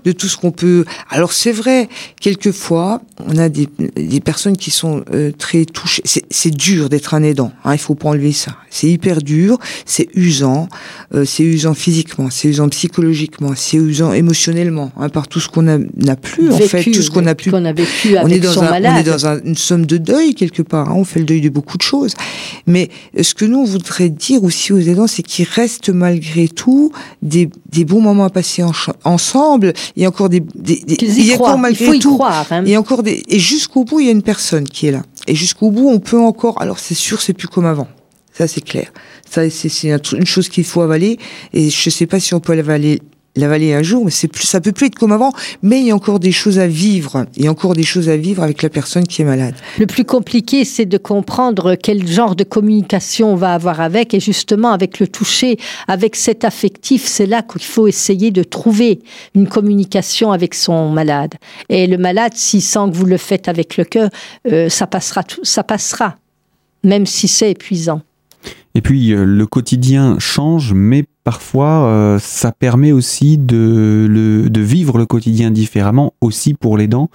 de 0.05 0.13
tout 0.13 0.29
ce 0.29 0.37
qu'on 0.37 0.51
peut. 0.53 0.85
Alors 1.11 1.33
c'est 1.33 1.53
vrai, 1.53 1.89
quelquefois, 2.21 3.03
on 3.27 3.37
a 3.39 3.49
des, 3.49 3.69
des 3.97 4.21
personnes 4.21 4.57
qui 4.57 4.71
sont 4.71 5.05
euh, 5.13 5.33
très 5.37 5.65
touchées. 5.65 6.03
C'est- 6.05 6.23
C'est 6.31 6.51
dur 6.51 6.89
d'être 6.89 7.15
un 7.15 7.23
aidant. 7.23 7.53
Hein, 7.65 7.75
il 7.75 7.79
faut 7.79 7.95
pas 7.95 8.09
enlever 8.11 8.33
ça. 8.33 8.57
C'est 8.71 8.89
hyper 8.89 9.21
dur, 9.23 9.59
c'est 9.85 10.09
usant, 10.15 10.69
euh, 11.15 11.25
c'est 11.25 11.43
usant 11.43 11.75
physiquement, 11.75 12.29
c'est 12.31 12.49
usant 12.49 12.69
psychologiquement, 12.69 13.53
c'est 13.57 13.77
usant 13.77 14.13
émotionnellement, 14.13 14.93
hein, 14.99 15.09
par 15.09 15.29
tout 15.29 15.41
ce 15.41 15.49
qu'on 15.49 15.67
a- 15.69 15.79
n'a 15.79 16.17
plus 16.17 16.51
en 16.51 16.59
fait, 16.59 16.85
tout 16.85 17.03
ce 17.03 17.11
qu'on 17.11 17.27
a 17.27 17.35
pu 17.35 17.51
qu'on 17.51 17.65
a 17.65 17.73
vécu 17.73 18.17
on 18.23 18.29
est 18.29 18.39
dans, 18.41 18.53
son 18.53 18.63
un, 18.63 18.71
malade. 18.71 18.93
on 18.97 19.01
est 19.01 19.05
dans 19.13 19.27
un- 19.27 19.41
une 19.45 19.57
somme 19.57 19.85
de 19.87 19.99
deuil 19.99 20.35
quelque 20.35 20.63
part. 20.63 20.89
hein. 20.91 20.95
On 20.97 21.05
fait 21.05 21.19
le 21.21 21.27
deuil 21.27 21.41
de 21.41 21.49
beaucoup 21.51 21.77
de 21.77 21.83
choses. 21.83 22.15
Mais 22.67 22.89
euh, 23.19 23.23
ce 23.23 23.35
que 23.35 23.45
nous 23.45 23.59
on 23.59 23.65
voudrait 23.65 24.09
dire 24.09 24.43
aussi 24.45 24.73
aux 24.73 24.79
aidants, 24.79 25.07
c'est 25.07 25.23
qu'il 25.23 25.45
reste 25.73 25.89
malgré 25.91 26.49
tout 26.49 26.93
des, 27.23 27.49
des 27.71 27.85
bons 27.85 28.01
moments 28.01 28.25
à 28.25 28.31
passer 28.31 28.63
en 28.63 28.73
ensemble. 29.05 29.73
Il 29.97 30.03
y 30.03 30.05
a 30.05 30.09
encore 30.09 30.29
des, 30.29 30.41
des, 30.41 30.83
il 30.89 31.25
y 31.27 31.33
a 31.33 31.35
encore 31.37 31.55
Il 31.57 31.61
malgré 31.63 31.87
faut 31.87 31.93
y 31.95 31.99
tout. 31.99 32.15
croire. 32.15 32.47
hein. 32.51 32.65
Encore 32.77 33.03
des 33.03 33.23
et 33.29 33.39
jusqu'au 33.39 33.85
bout 33.85 34.01
il 34.01 34.07
y 34.07 34.09
a 34.09 34.13
une 34.13 34.23
personne 34.23 34.65
qui 34.69 34.87
est 34.87 34.91
là. 34.93 35.03
Et 35.27 35.35
jusqu'au 35.35 35.71
bout 35.71 35.89
on 35.89 35.99
peut 36.01 36.19
encore. 36.21 36.61
Alors 36.61 36.79
c'est 36.79 36.95
sûr 36.95 37.21
c'est 37.23 37.33
plus 37.33 37.49
comme 37.49 37.67
avant. 37.67 37.89
Ça 38.33 38.47
c'est 38.49 38.61
clair. 38.61 38.93
Ça 39.29 39.49
c'est 39.51 39.69
une 40.13 40.27
chose 40.27 40.49
qu'il 40.49 40.65
faut 40.65 40.83
avaler. 40.83 41.19
Et 41.53 41.71
je 41.71 41.91
sais 41.91 42.07
pas 42.07 42.21
si 42.21 42.35
on 42.35 42.41
peut 42.41 42.55
l'avaler 42.55 43.01
l'avaler 43.35 43.73
un 43.73 43.83
jour, 43.83 44.05
mais 44.05 44.11
c'est 44.11 44.29
plus, 44.29 44.45
ça 44.47 44.61
peut 44.61 44.73
plus 44.73 44.87
être 44.89 44.95
comme 44.95 45.13
avant, 45.13 45.33
mais 45.63 45.81
il 45.81 45.87
y 45.87 45.91
a 45.91 45.95
encore 45.95 46.19
des 46.21 46.33
choses 46.33 46.59
à 46.59 46.67
vivre. 46.67 47.25
Il 47.37 47.45
y 47.45 47.47
a 47.47 47.51
encore 47.51 47.75
des 47.75 47.83
choses 47.83 48.09
à 48.11 48.17
vivre 48.17 48.43
avec 48.43 48.63
la 48.63 48.69
personne 48.69 49.05
qui 49.07 49.23
est 49.23 49.25
malade. 49.25 49.55
Le 49.79 49.87
plus 49.87 50.05
compliqué, 50.05 50.65
c'est 50.67 50.85
de 50.85 50.99
comprendre 50.99 51.75
quel 51.75 52.07
genre 52.07 52.37
de 52.37 52.45
communication 52.45 53.33
on 53.33 53.37
va 53.37 53.55
avoir 53.55 53.81
avec, 53.81 54.13
et 54.13 54.21
justement 54.21 54.71
avec 54.73 55.01
le 55.01 55.09
toucher, 55.09 55.57
avec 55.89 56.15
cet 56.17 56.45
affectif, 56.45 57.07
c'est 57.07 57.27
là 57.27 57.43
qu'il 57.43 57.63
faut 57.63 57.89
essayer 57.89 58.31
de 58.31 58.43
trouver 58.43 59.01
une 59.35 59.49
communication 59.49 60.31
avec 60.33 60.55
son 60.55 60.91
malade. 60.91 61.35
Et 61.71 61.87
le 61.87 61.97
malade, 61.99 62.33
s'il 62.35 62.61
sent 62.63 62.91
que 62.91 62.97
vous 62.97 63.07
le 63.07 63.17
faites 63.17 63.49
avec 63.49 63.77
le 63.79 63.85
cœur, 63.85 64.11
euh, 64.51 64.69
ça 64.69 64.87
passera, 64.87 65.23
tout- 65.25 65.45
ça 65.45 65.63
passera, 65.63 66.17
même 66.85 67.07
si 67.07 67.29
c'est 67.29 67.51
épuisant. 67.53 68.03
Et 68.75 68.81
puis 68.81 69.13
euh, 69.13 69.25
le 69.25 69.47
quotidien 69.47 70.17
change, 70.19 70.73
mais 70.75 71.05
parfois 71.25 71.87
euh, 71.87 72.19
ça 72.19 72.53
permet 72.53 72.93
aussi 72.93 73.39
de, 73.39 74.51
vivre 74.55 74.99
le 74.99 75.07
quotidien 75.07 75.51
différemment, 75.51 76.15
aussi 76.21 76.55
pour 76.55 76.77
les 76.77 76.89
dents, 76.89 77.11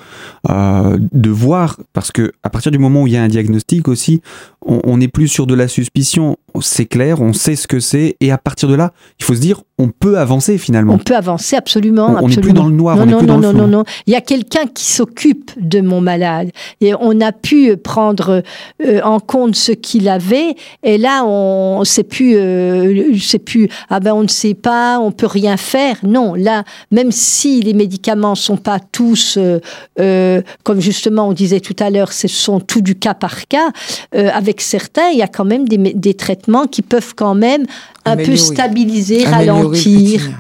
euh, 0.50 0.98
de 1.00 1.30
voir, 1.30 1.80
parce 1.94 2.12
que 2.12 2.32
à 2.44 2.50
partir 2.50 2.72
du 2.72 2.78
moment 2.78 3.04
où 3.04 3.08
il 3.08 3.14
y 3.14 3.18
a 3.18 3.24
un 3.24 3.28
diagnostic 3.28 3.88
aussi, 3.88 4.22
on 4.66 4.82
on 4.84 4.98
n'est 4.98 5.08
plus 5.08 5.28
sur 5.28 5.48
de 5.48 5.54
la 5.54 5.68
suspicion, 5.68 6.38
c'est 6.62 6.86
clair, 6.86 7.22
on 7.22 7.34
sait 7.34 7.56
ce 7.56 7.68
que 7.68 7.80
c'est, 7.80 8.16
et 8.20 8.32
à 8.32 8.38
partir 8.38 8.70
de 8.70 8.76
là, 8.76 8.94
il 9.20 9.26
faut 9.26 9.36
se 9.36 9.42
dire, 9.42 9.62
on 9.80 9.90
peut 9.90 10.18
avancer 10.18 10.58
finalement. 10.58 10.94
On 10.94 10.98
peut 10.98 11.16
avancer 11.16 11.56
absolument. 11.56 12.16
On- 12.20 12.26
on 12.26 12.28
n'est 12.30 12.38
plus 12.38 12.54
dans 12.54 12.66
le 12.68 12.74
noir, 12.76 12.96
non, 12.96 13.04
on 13.04 13.06
n'est 13.06 13.12
non, 13.12 13.18
plus 13.20 13.28
dans 13.28 13.38
non, 13.40 13.52
le 13.52 13.58
non, 13.58 13.68
non, 13.68 13.78
non. 13.80 13.84
Il 14.08 14.14
y 14.14 14.16
a 14.16 14.22
quelqu'un 14.22 14.66
qui 14.74 14.86
s'occupe 14.86 15.52
de 15.60 15.82
mon 15.82 16.02
malade. 16.02 16.50
Et 16.82 16.94
on 17.00 17.22
a 17.22 17.32
pu 17.32 17.78
prendre 17.78 18.42
euh, 18.86 19.02
en 19.04 19.20
compte 19.20 19.56
ce 19.56 19.72
qu'il 19.72 20.10
avait. 20.10 20.56
Et 20.84 20.98
là, 20.98 21.24
on 21.26 21.84
sait 21.84 22.04
plus, 22.04 22.36
euh, 22.38 23.14
c'est 23.20 23.38
plus, 23.40 23.70
ah 23.90 24.00
ben 24.00 24.14
on 24.14 24.24
ne 24.24 24.28
sait 24.28 24.56
pas, 24.56 25.00
on 25.00 25.12
peut 25.12 25.28
rien 25.28 25.58
faire. 25.58 25.98
Non, 26.04 26.34
là, 26.34 26.64
même 26.92 27.12
si 27.12 27.62
les 27.62 27.74
médicaments 27.74 28.36
sont 28.36 28.58
pas 28.58 28.80
tous, 28.80 29.38
euh, 29.38 29.60
euh, 30.00 30.42
comme 30.64 30.80
justement 30.82 31.28
on 31.28 31.34
disait 31.34 31.60
tout 31.60 31.76
à 31.80 31.90
l'heure, 31.92 32.14
ce 32.14 32.28
sont 32.28 32.60
tout 32.60 32.82
du 32.82 32.96
cas 32.96 33.14
par 33.14 33.48
cas. 33.48 33.70
euh, 34.16 34.30
avec 34.34 34.62
certains, 34.62 35.10
il 35.10 35.20
y 35.20 35.22
a 35.22 35.28
quand 35.28 35.46
même 35.46 35.68
des, 35.68 35.78
des 35.78 36.14
traitements 36.16 36.66
qui 36.66 36.82
peuvent 36.82 37.14
quand 37.16 37.36
même 37.36 37.66
un 38.06 38.16
peu 38.16 38.36
stabiliser, 38.38 39.26
Améliorer 39.26 39.62
le 39.64 39.67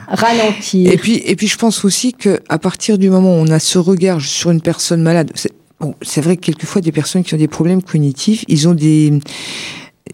ralentir. 0.07 0.91
Et 0.91 0.98
puis, 0.98 1.22
et 1.25 1.36
puis, 1.36 1.48
je 1.48 1.57
pense 1.57 1.86
aussi 1.86 2.13
que 2.13 2.39
à 2.50 2.60
partir 2.60 2.98
du 2.98 3.10
moment 3.10 3.36
où 3.36 3.39
on 3.39 3.48
a 3.48 3.60
ce 3.60 3.77
regard 3.77 4.22
sur 4.22 4.51
une 4.51 4.62
personne 4.62 5.01
malade, 5.01 5.31
c'est 5.36 5.51
bon, 5.79 5.96
c'est 6.01 6.22
vrai 6.22 6.38
que 6.38 6.41
quelquefois 6.41 6.81
des 6.81 6.91
personnes 6.91 7.24
qui 7.24 7.34
ont 7.34 7.38
des 7.38 7.48
problèmes 7.48 7.81
cognitifs, 7.81 8.43
ils 8.48 8.67
ont 8.67 8.74
des 8.74 9.19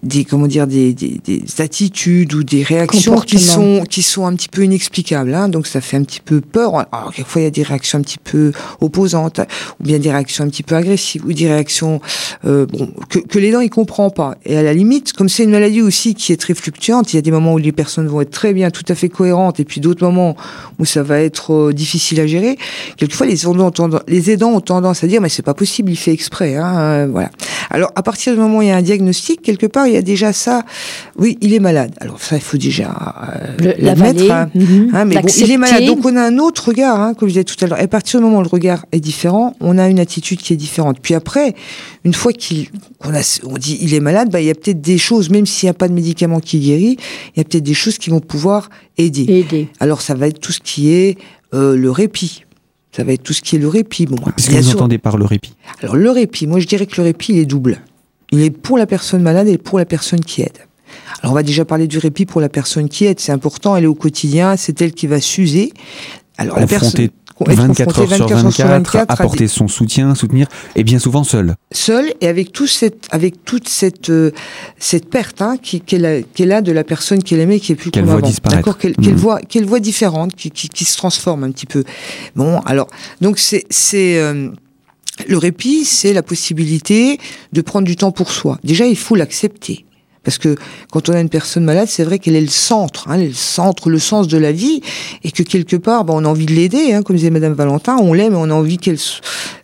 des 0.03 0.25
comment 0.25 0.47
dire 0.47 0.67
des, 0.67 0.93
des, 0.93 1.19
des, 1.23 1.43
attitudes 1.59 2.33
ou 2.33 2.43
des 2.43 2.61
réactions 2.61 3.19
qui 3.21 3.39
sont 3.39 3.83
qui 3.89 4.01
sont 4.01 4.25
un 4.25 4.35
petit 4.35 4.49
peu 4.49 4.63
inexplicables 4.63 5.33
hein, 5.33 5.47
donc 5.47 5.65
ça 5.65 5.79
fait 5.79 5.97
un 5.97 6.03
petit 6.03 6.19
peu 6.19 6.41
peur. 6.41 6.75
Alors 6.91 7.13
quelquefois 7.13 7.41
il 7.41 7.45
y 7.45 7.47
a 7.47 7.51
des 7.51 7.63
réactions 7.63 7.99
un 7.99 8.01
petit 8.01 8.17
peu 8.17 8.51
opposantes 8.81 9.39
ou 9.79 9.83
bien 9.83 9.99
des 9.99 10.11
réactions 10.11 10.43
un 10.43 10.49
petit 10.49 10.63
peu 10.63 10.75
agressives 10.75 11.25
ou 11.25 11.31
des 11.31 11.47
réactions 11.47 12.01
euh, 12.45 12.65
bon 12.65 12.91
que, 13.09 13.19
que 13.19 13.39
les 13.39 13.51
dents 13.51 13.61
il 13.61 13.69
comprend 13.69 14.09
pas. 14.09 14.35
Et 14.45 14.57
à 14.57 14.63
la 14.63 14.73
limite 14.73 15.13
comme 15.13 15.29
c'est 15.29 15.43
une 15.43 15.51
maladie 15.51 15.81
aussi 15.81 16.15
qui 16.15 16.33
est 16.33 16.37
très 16.37 16.53
fluctuante 16.53 17.13
il 17.13 17.15
y 17.15 17.19
a 17.19 17.21
des 17.21 17.31
moments 17.31 17.53
où 17.53 17.57
les 17.57 17.71
personnes 17.71 18.07
vont 18.07 18.19
être 18.19 18.31
très 18.31 18.53
bien 18.53 18.71
tout 18.71 18.85
à 18.89 18.95
fait 18.95 19.09
cohérentes 19.09 19.61
et 19.61 19.65
puis 19.65 19.79
d'autres 19.79 20.03
moments 20.03 20.35
où 20.79 20.85
ça 20.85 21.01
va 21.01 21.19
être 21.19 21.53
euh, 21.53 21.73
difficile 21.73 22.19
à 22.19 22.27
gérer. 22.27 22.57
Quelquefois 22.97 23.25
les 23.25 23.43
aidants 23.43 23.67
ont 23.67 23.71
tendance, 23.71 24.01
les 24.09 24.31
aidants 24.31 24.51
ont 24.51 24.61
tendance 24.61 25.03
à 25.03 25.07
dire 25.07 25.21
mais 25.21 25.29
c'est 25.29 25.43
pas 25.43 25.53
possible 25.53 25.91
il 25.91 25.95
fait 25.95 26.11
exprès 26.11 26.57
hein, 26.57 26.77
euh, 26.77 27.07
voilà. 27.09 27.29
Alors 27.69 27.91
à 27.95 28.03
partir 28.03 28.33
du 28.33 28.39
moment 28.39 28.57
où 28.57 28.61
il 28.61 28.67
y 28.67 28.71
a 28.71 28.75
un 28.75 28.81
diagnostic 28.81 29.41
quelque 29.41 29.65
part 29.65 29.87
il 29.93 29.95
y 29.95 29.99
a 29.99 30.03
déjà 30.03 30.33
ça. 30.33 30.65
Oui, 31.17 31.37
il 31.41 31.53
est 31.53 31.59
malade. 31.59 31.93
Alors 31.99 32.19
ça, 32.19 32.35
il 32.35 32.41
faut 32.41 32.57
déjà 32.57 32.93
euh, 33.61 33.73
l'admettre. 33.79 34.29
Hein. 34.31 34.49
Mhm. 34.55 34.89
Hein, 34.93 35.05
mais 35.05 35.15
bon, 35.15 35.27
il 35.37 35.51
est 35.51 35.57
malade. 35.57 35.85
Donc 35.85 36.05
on 36.05 36.15
a 36.15 36.21
un 36.21 36.37
autre 36.39 36.69
regard, 36.69 36.99
hein, 36.99 37.13
comme 37.13 37.29
je 37.29 37.33
disais 37.33 37.43
tout 37.43 37.63
à 37.63 37.67
l'heure. 37.67 37.79
Et 37.79 37.83
à 37.83 37.87
partir 37.87 38.19
du 38.19 38.25
moment 38.25 38.39
où 38.39 38.43
le 38.43 38.47
regard 38.47 38.85
est 38.91 38.99
différent, 38.99 39.55
on 39.59 39.77
a 39.77 39.87
une 39.87 39.99
attitude 39.99 40.39
qui 40.39 40.53
est 40.53 40.57
différente. 40.57 40.97
Puis 41.01 41.13
après, 41.13 41.53
une 42.03 42.13
fois 42.13 42.33
qu'il 42.33 42.67
on, 43.03 43.13
a, 43.13 43.39
on 43.45 43.57
dit 43.57 43.77
il 43.81 43.93
est 43.93 43.99
malade, 43.99 44.29
bah, 44.31 44.41
il 44.41 44.47
y 44.47 44.51
a 44.51 44.55
peut-être 44.55 44.81
des 44.81 44.97
choses, 44.97 45.29
même 45.29 45.45
s'il 45.45 45.67
n'y 45.67 45.71
a 45.71 45.75
pas 45.75 45.87
de 45.87 45.93
médicament 45.93 46.39
qui 46.39 46.59
guérit, 46.59 46.97
il 47.35 47.37
y 47.37 47.41
a 47.41 47.43
peut-être 47.43 47.63
des 47.63 47.73
choses 47.73 47.97
qui 47.97 48.09
vont 48.09 48.19
pouvoir 48.19 48.69
aider. 48.97 49.25
aider. 49.29 49.67
Alors 49.79 50.01
ça 50.01 50.15
va 50.15 50.27
être 50.27 50.39
tout 50.39 50.51
ce 50.51 50.59
qui 50.59 50.91
est 50.91 51.17
euh, 51.53 51.75
le 51.75 51.91
répit. 51.91 52.45
Ça 52.95 53.03
va 53.03 53.13
être 53.13 53.23
tout 53.23 53.33
ce 53.33 53.41
qui 53.41 53.55
est 53.55 53.59
le 53.59 53.67
répit. 53.67 54.05
Bon, 54.05 54.17
Qu'est-ce 54.17 54.49
que 54.49 54.55
vous 54.55 54.71
entendez 54.75 54.99
par 54.99 55.17
le 55.17 55.25
répit 55.25 55.53
Alors 55.81 55.95
le 55.95 56.11
répit, 56.11 56.47
moi 56.47 56.59
je 56.59 56.67
dirais 56.67 56.85
que 56.85 56.95
le 56.97 57.03
répit 57.03 57.33
il 57.33 57.39
est 57.39 57.45
double. 57.45 57.79
Il 58.33 58.41
est 58.41 58.49
pour 58.49 58.77
la 58.77 58.87
personne 58.87 59.21
malade 59.21 59.47
et 59.47 59.57
pour 59.57 59.77
la 59.77 59.85
personne 59.85 60.19
qui 60.19 60.41
aide. 60.41 60.57
Alors 61.21 61.31
on 61.31 61.35
va 61.35 61.43
déjà 61.43 61.65
parler 61.65 61.87
du 61.87 61.99
répit 61.99 62.25
pour 62.25 62.41
la 62.41 62.49
personne 62.49 62.89
qui 62.89 63.05
aide, 63.05 63.19
c'est 63.19 63.31
important, 63.31 63.75
elle 63.75 63.83
est 63.83 63.87
au 63.87 63.95
quotidien, 63.95 64.57
c'est 64.57 64.81
elle 64.81 64.93
qui 64.93 65.07
va 65.07 65.21
s'user. 65.21 65.71
Alors 66.37 66.59
la 66.59 66.67
personne 66.67 67.09
24 67.39 67.99
heures, 67.99 68.51
sur 68.51 68.67
24, 68.67 69.05
apporter 69.09 69.47
son 69.47 69.67
soutien, 69.67 70.15
soutenir, 70.15 70.47
et 70.75 70.83
bien 70.83 70.99
souvent 70.99 71.23
seule. 71.23 71.55
Seule 71.71 72.13
et 72.21 72.27
avec 72.27 72.51
tout 72.51 72.67
cette, 72.67 73.07
avec 73.11 73.43
toute 73.43 73.67
cette 73.67 74.09
euh, 74.09 74.31
cette 74.77 75.09
perte 75.09 75.41
hein, 75.41 75.57
qu'elle 75.57 76.05
a, 76.05 76.55
a, 76.55 76.61
de 76.61 76.71
la 76.71 76.83
personne 76.83 77.21
qu'elle 77.23 77.39
aimait, 77.39 77.59
qui 77.59 77.71
est 77.71 77.75
plus 77.75 77.91
qu'elle 77.91 78.05
voit 78.05 78.21
disparaître, 78.21 78.77
qu'elle 78.77 78.95
mmh. 78.97 79.15
voit 79.15 79.39
qu'elle 79.41 79.65
voit 79.65 79.79
différente, 79.79 80.35
qui, 80.35 80.51
qui, 80.51 80.69
qui, 80.69 80.85
se 80.85 80.97
transforme 80.97 81.43
un 81.43 81.51
petit 81.51 81.65
peu. 81.65 81.83
Bon, 82.35 82.59
alors 82.65 82.87
donc 83.21 83.39
c'est 83.39 83.65
c'est 83.69 84.17
euh, 84.17 84.49
le 85.27 85.37
répit, 85.37 85.85
c'est 85.85 86.13
la 86.13 86.23
possibilité 86.23 87.19
de 87.51 87.61
prendre 87.61 87.85
du 87.85 87.95
temps 87.95 88.11
pour 88.11 88.31
soi. 88.31 88.59
Déjà, 88.63 88.85
il 88.85 88.97
faut 88.97 89.15
l'accepter. 89.15 89.85
Parce 90.23 90.37
que 90.37 90.55
quand 90.89 91.09
on 91.09 91.13
a 91.13 91.19
une 91.19 91.29
personne 91.29 91.65
malade, 91.65 91.87
c'est 91.89 92.03
vrai 92.03 92.17
qu'elle 92.17 92.35
est 92.35 92.41
le 92.41 92.47
centre, 92.47 93.09
hein, 93.09 93.17
le 93.17 93.33
centre, 93.33 93.89
le 93.89 93.99
sens 93.99 94.29
de 94.29 94.37
la 94.37 94.53
vie, 94.53 94.81
et 95.23 95.31
que 95.31 95.43
quelque 95.43 95.75
part, 95.75 96.05
ben, 96.05 96.13
on 96.15 96.23
a 96.23 96.29
envie 96.29 96.45
de 96.45 96.53
l'aider, 96.53 96.93
hein, 96.93 97.01
comme 97.03 97.17
disait 97.17 97.29
Madame 97.29 97.53
Valentin, 97.53 97.97
on 97.97 98.13
l'aime, 98.13 98.35
on 98.35 98.49
a 98.49 98.53
envie 98.53 98.77
qu'elle, 98.77 98.97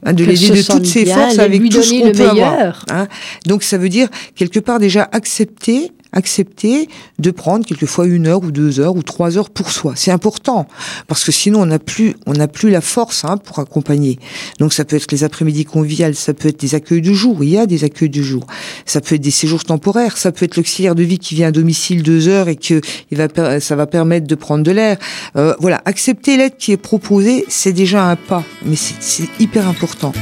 hein, 0.05 0.11
de 0.11 0.25
l'aider 0.25 0.49
de 0.49 0.61
toutes 0.61 0.85
ses 0.85 1.05
forces 1.05 1.39
avec 1.39 1.69
tout 1.69 1.81
ce 1.81 2.01
qu'on 2.01 2.11
peut 2.11 2.29
avoir. 2.29 2.85
Hein. 2.89 3.07
Donc 3.45 3.63
ça 3.63 3.77
veut 3.77 3.89
dire 3.89 4.09
quelque 4.35 4.59
part 4.59 4.79
déjà 4.79 5.07
accepter 5.13 5.91
accepter 6.11 6.89
de 7.19 7.31
prendre 7.31 7.65
quelquefois 7.65 8.07
une 8.07 8.27
heure 8.27 8.43
ou 8.43 8.51
deux 8.51 8.79
heures 8.79 8.95
ou 8.95 9.03
trois 9.03 9.37
heures 9.37 9.49
pour 9.49 9.71
soi. 9.71 9.93
C'est 9.95 10.11
important 10.11 10.67
parce 11.07 11.23
que 11.23 11.31
sinon 11.31 11.61
on 11.61 11.65
n'a 11.65 11.79
plus 11.79 12.15
on 12.25 12.33
n'a 12.33 12.47
plus 12.47 12.69
la 12.69 12.81
force 12.81 13.25
hein, 13.25 13.37
pour 13.37 13.59
accompagner. 13.59 14.19
Donc 14.59 14.73
ça 14.73 14.85
peut 14.85 14.95
être 14.95 15.11
les 15.11 15.23
après-midi 15.23 15.65
conviviales, 15.65 16.15
ça 16.15 16.33
peut 16.33 16.49
être 16.49 16.59
des 16.59 16.75
accueils 16.75 17.01
du 17.01 17.13
jour. 17.13 17.43
Il 17.43 17.49
y 17.49 17.57
a 17.57 17.65
des 17.65 17.83
accueils 17.83 18.09
du 18.09 18.23
jour. 18.23 18.45
Ça 18.85 19.01
peut 19.01 19.15
être 19.15 19.21
des 19.21 19.31
séjours 19.31 19.63
temporaires. 19.63 20.17
Ça 20.17 20.31
peut 20.31 20.45
être 20.45 20.57
l'auxiliaire 20.57 20.95
de 20.95 21.03
vie 21.03 21.19
qui 21.19 21.35
vient 21.35 21.49
à 21.49 21.51
domicile 21.51 22.03
deux 22.03 22.27
heures 22.27 22.47
et 22.47 22.55
que 22.55 22.81
il 23.11 23.17
va 23.17 23.59
ça 23.59 23.75
va 23.75 23.87
permettre 23.87 24.27
de 24.27 24.35
prendre 24.35 24.63
de 24.63 24.71
l'air. 24.71 24.97
Euh, 25.35 25.55
voilà, 25.59 25.81
accepter 25.85 26.37
l'aide 26.37 26.57
qui 26.57 26.71
est 26.71 26.77
proposée, 26.77 27.45
c'est 27.47 27.73
déjà 27.73 28.09
un 28.09 28.15
pas, 28.15 28.43
mais 28.65 28.75
c'est 28.75 29.29
hyper 29.39 29.67
important. 29.67 30.13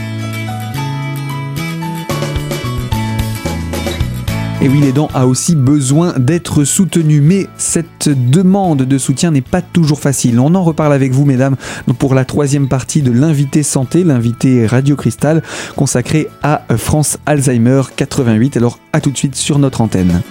Et 4.59 4.69
oui, 4.69 4.79
l'aidant 4.79 5.07
a 5.13 5.27
aussi 5.27 5.55
besoin 5.55 6.15
d'être 6.17 6.63
soutenu, 6.63 7.21
mais 7.21 7.45
cette 7.57 8.09
demande 8.09 8.81
de 8.81 8.97
soutien 8.97 9.29
n'est 9.29 9.41
pas 9.41 9.61
toujours 9.61 9.99
facile. 9.99 10.39
On 10.39 10.55
en 10.55 10.63
reparle 10.63 10.93
avec 10.93 11.11
vous, 11.11 11.25
mesdames, 11.25 11.55
pour 11.99 12.15
la 12.15 12.25
troisième 12.25 12.67
partie 12.67 13.03
de 13.03 13.11
l'invité 13.11 13.61
santé, 13.61 14.03
l'invité 14.03 14.65
Radio 14.65 14.95
Cristal, 14.95 15.43
consacré 15.75 16.27
à 16.41 16.63
France 16.75 17.19
Alzheimer 17.27 17.83
88. 17.95 18.57
Alors, 18.57 18.79
à 18.93 18.99
tout 18.99 19.11
de 19.11 19.17
suite 19.17 19.35
sur 19.35 19.59
notre 19.59 19.81
antenne. 19.81 20.21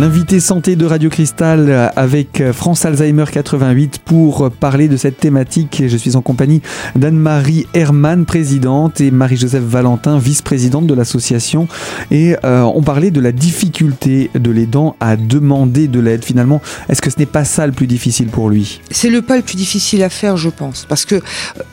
L'invité 0.00 0.40
santé 0.40 0.76
de 0.76 0.86
Radio 0.86 1.10
Cristal 1.10 1.92
avec 1.94 2.42
France 2.52 2.86
Alzheimer 2.86 3.26
88 3.30 3.98
pour 4.02 4.50
parler 4.50 4.88
de 4.88 4.96
cette 4.96 5.18
thématique. 5.18 5.82
Je 5.86 5.94
suis 5.94 6.16
en 6.16 6.22
compagnie 6.22 6.62
d'Anne-Marie 6.96 7.66
Hermann, 7.74 8.24
présidente, 8.24 9.02
et 9.02 9.10
Marie-Joseph 9.10 9.62
Valentin, 9.62 10.18
vice-présidente 10.18 10.86
de 10.86 10.94
l'association. 10.94 11.68
Et 12.10 12.34
euh, 12.46 12.62
on 12.62 12.82
parlait 12.82 13.10
de 13.10 13.20
la 13.20 13.30
difficulté 13.30 14.30
de 14.32 14.50
l'aidant 14.50 14.96
à 15.00 15.18
demander 15.18 15.86
de 15.86 16.00
l'aide. 16.00 16.24
Finalement, 16.24 16.62
est-ce 16.88 17.02
que 17.02 17.10
ce 17.10 17.18
n'est 17.18 17.26
pas 17.26 17.44
ça 17.44 17.66
le 17.66 17.74
plus 17.74 17.86
difficile 17.86 18.28
pour 18.28 18.48
lui? 18.48 18.80
C'est 18.90 19.10
le 19.10 19.20
pas 19.20 19.36
le 19.36 19.42
plus 19.42 19.56
difficile 19.56 20.02
à 20.02 20.08
faire, 20.08 20.38
je 20.38 20.48
pense. 20.48 20.86
Parce 20.88 21.04
que 21.04 21.16
euh, 21.16 21.20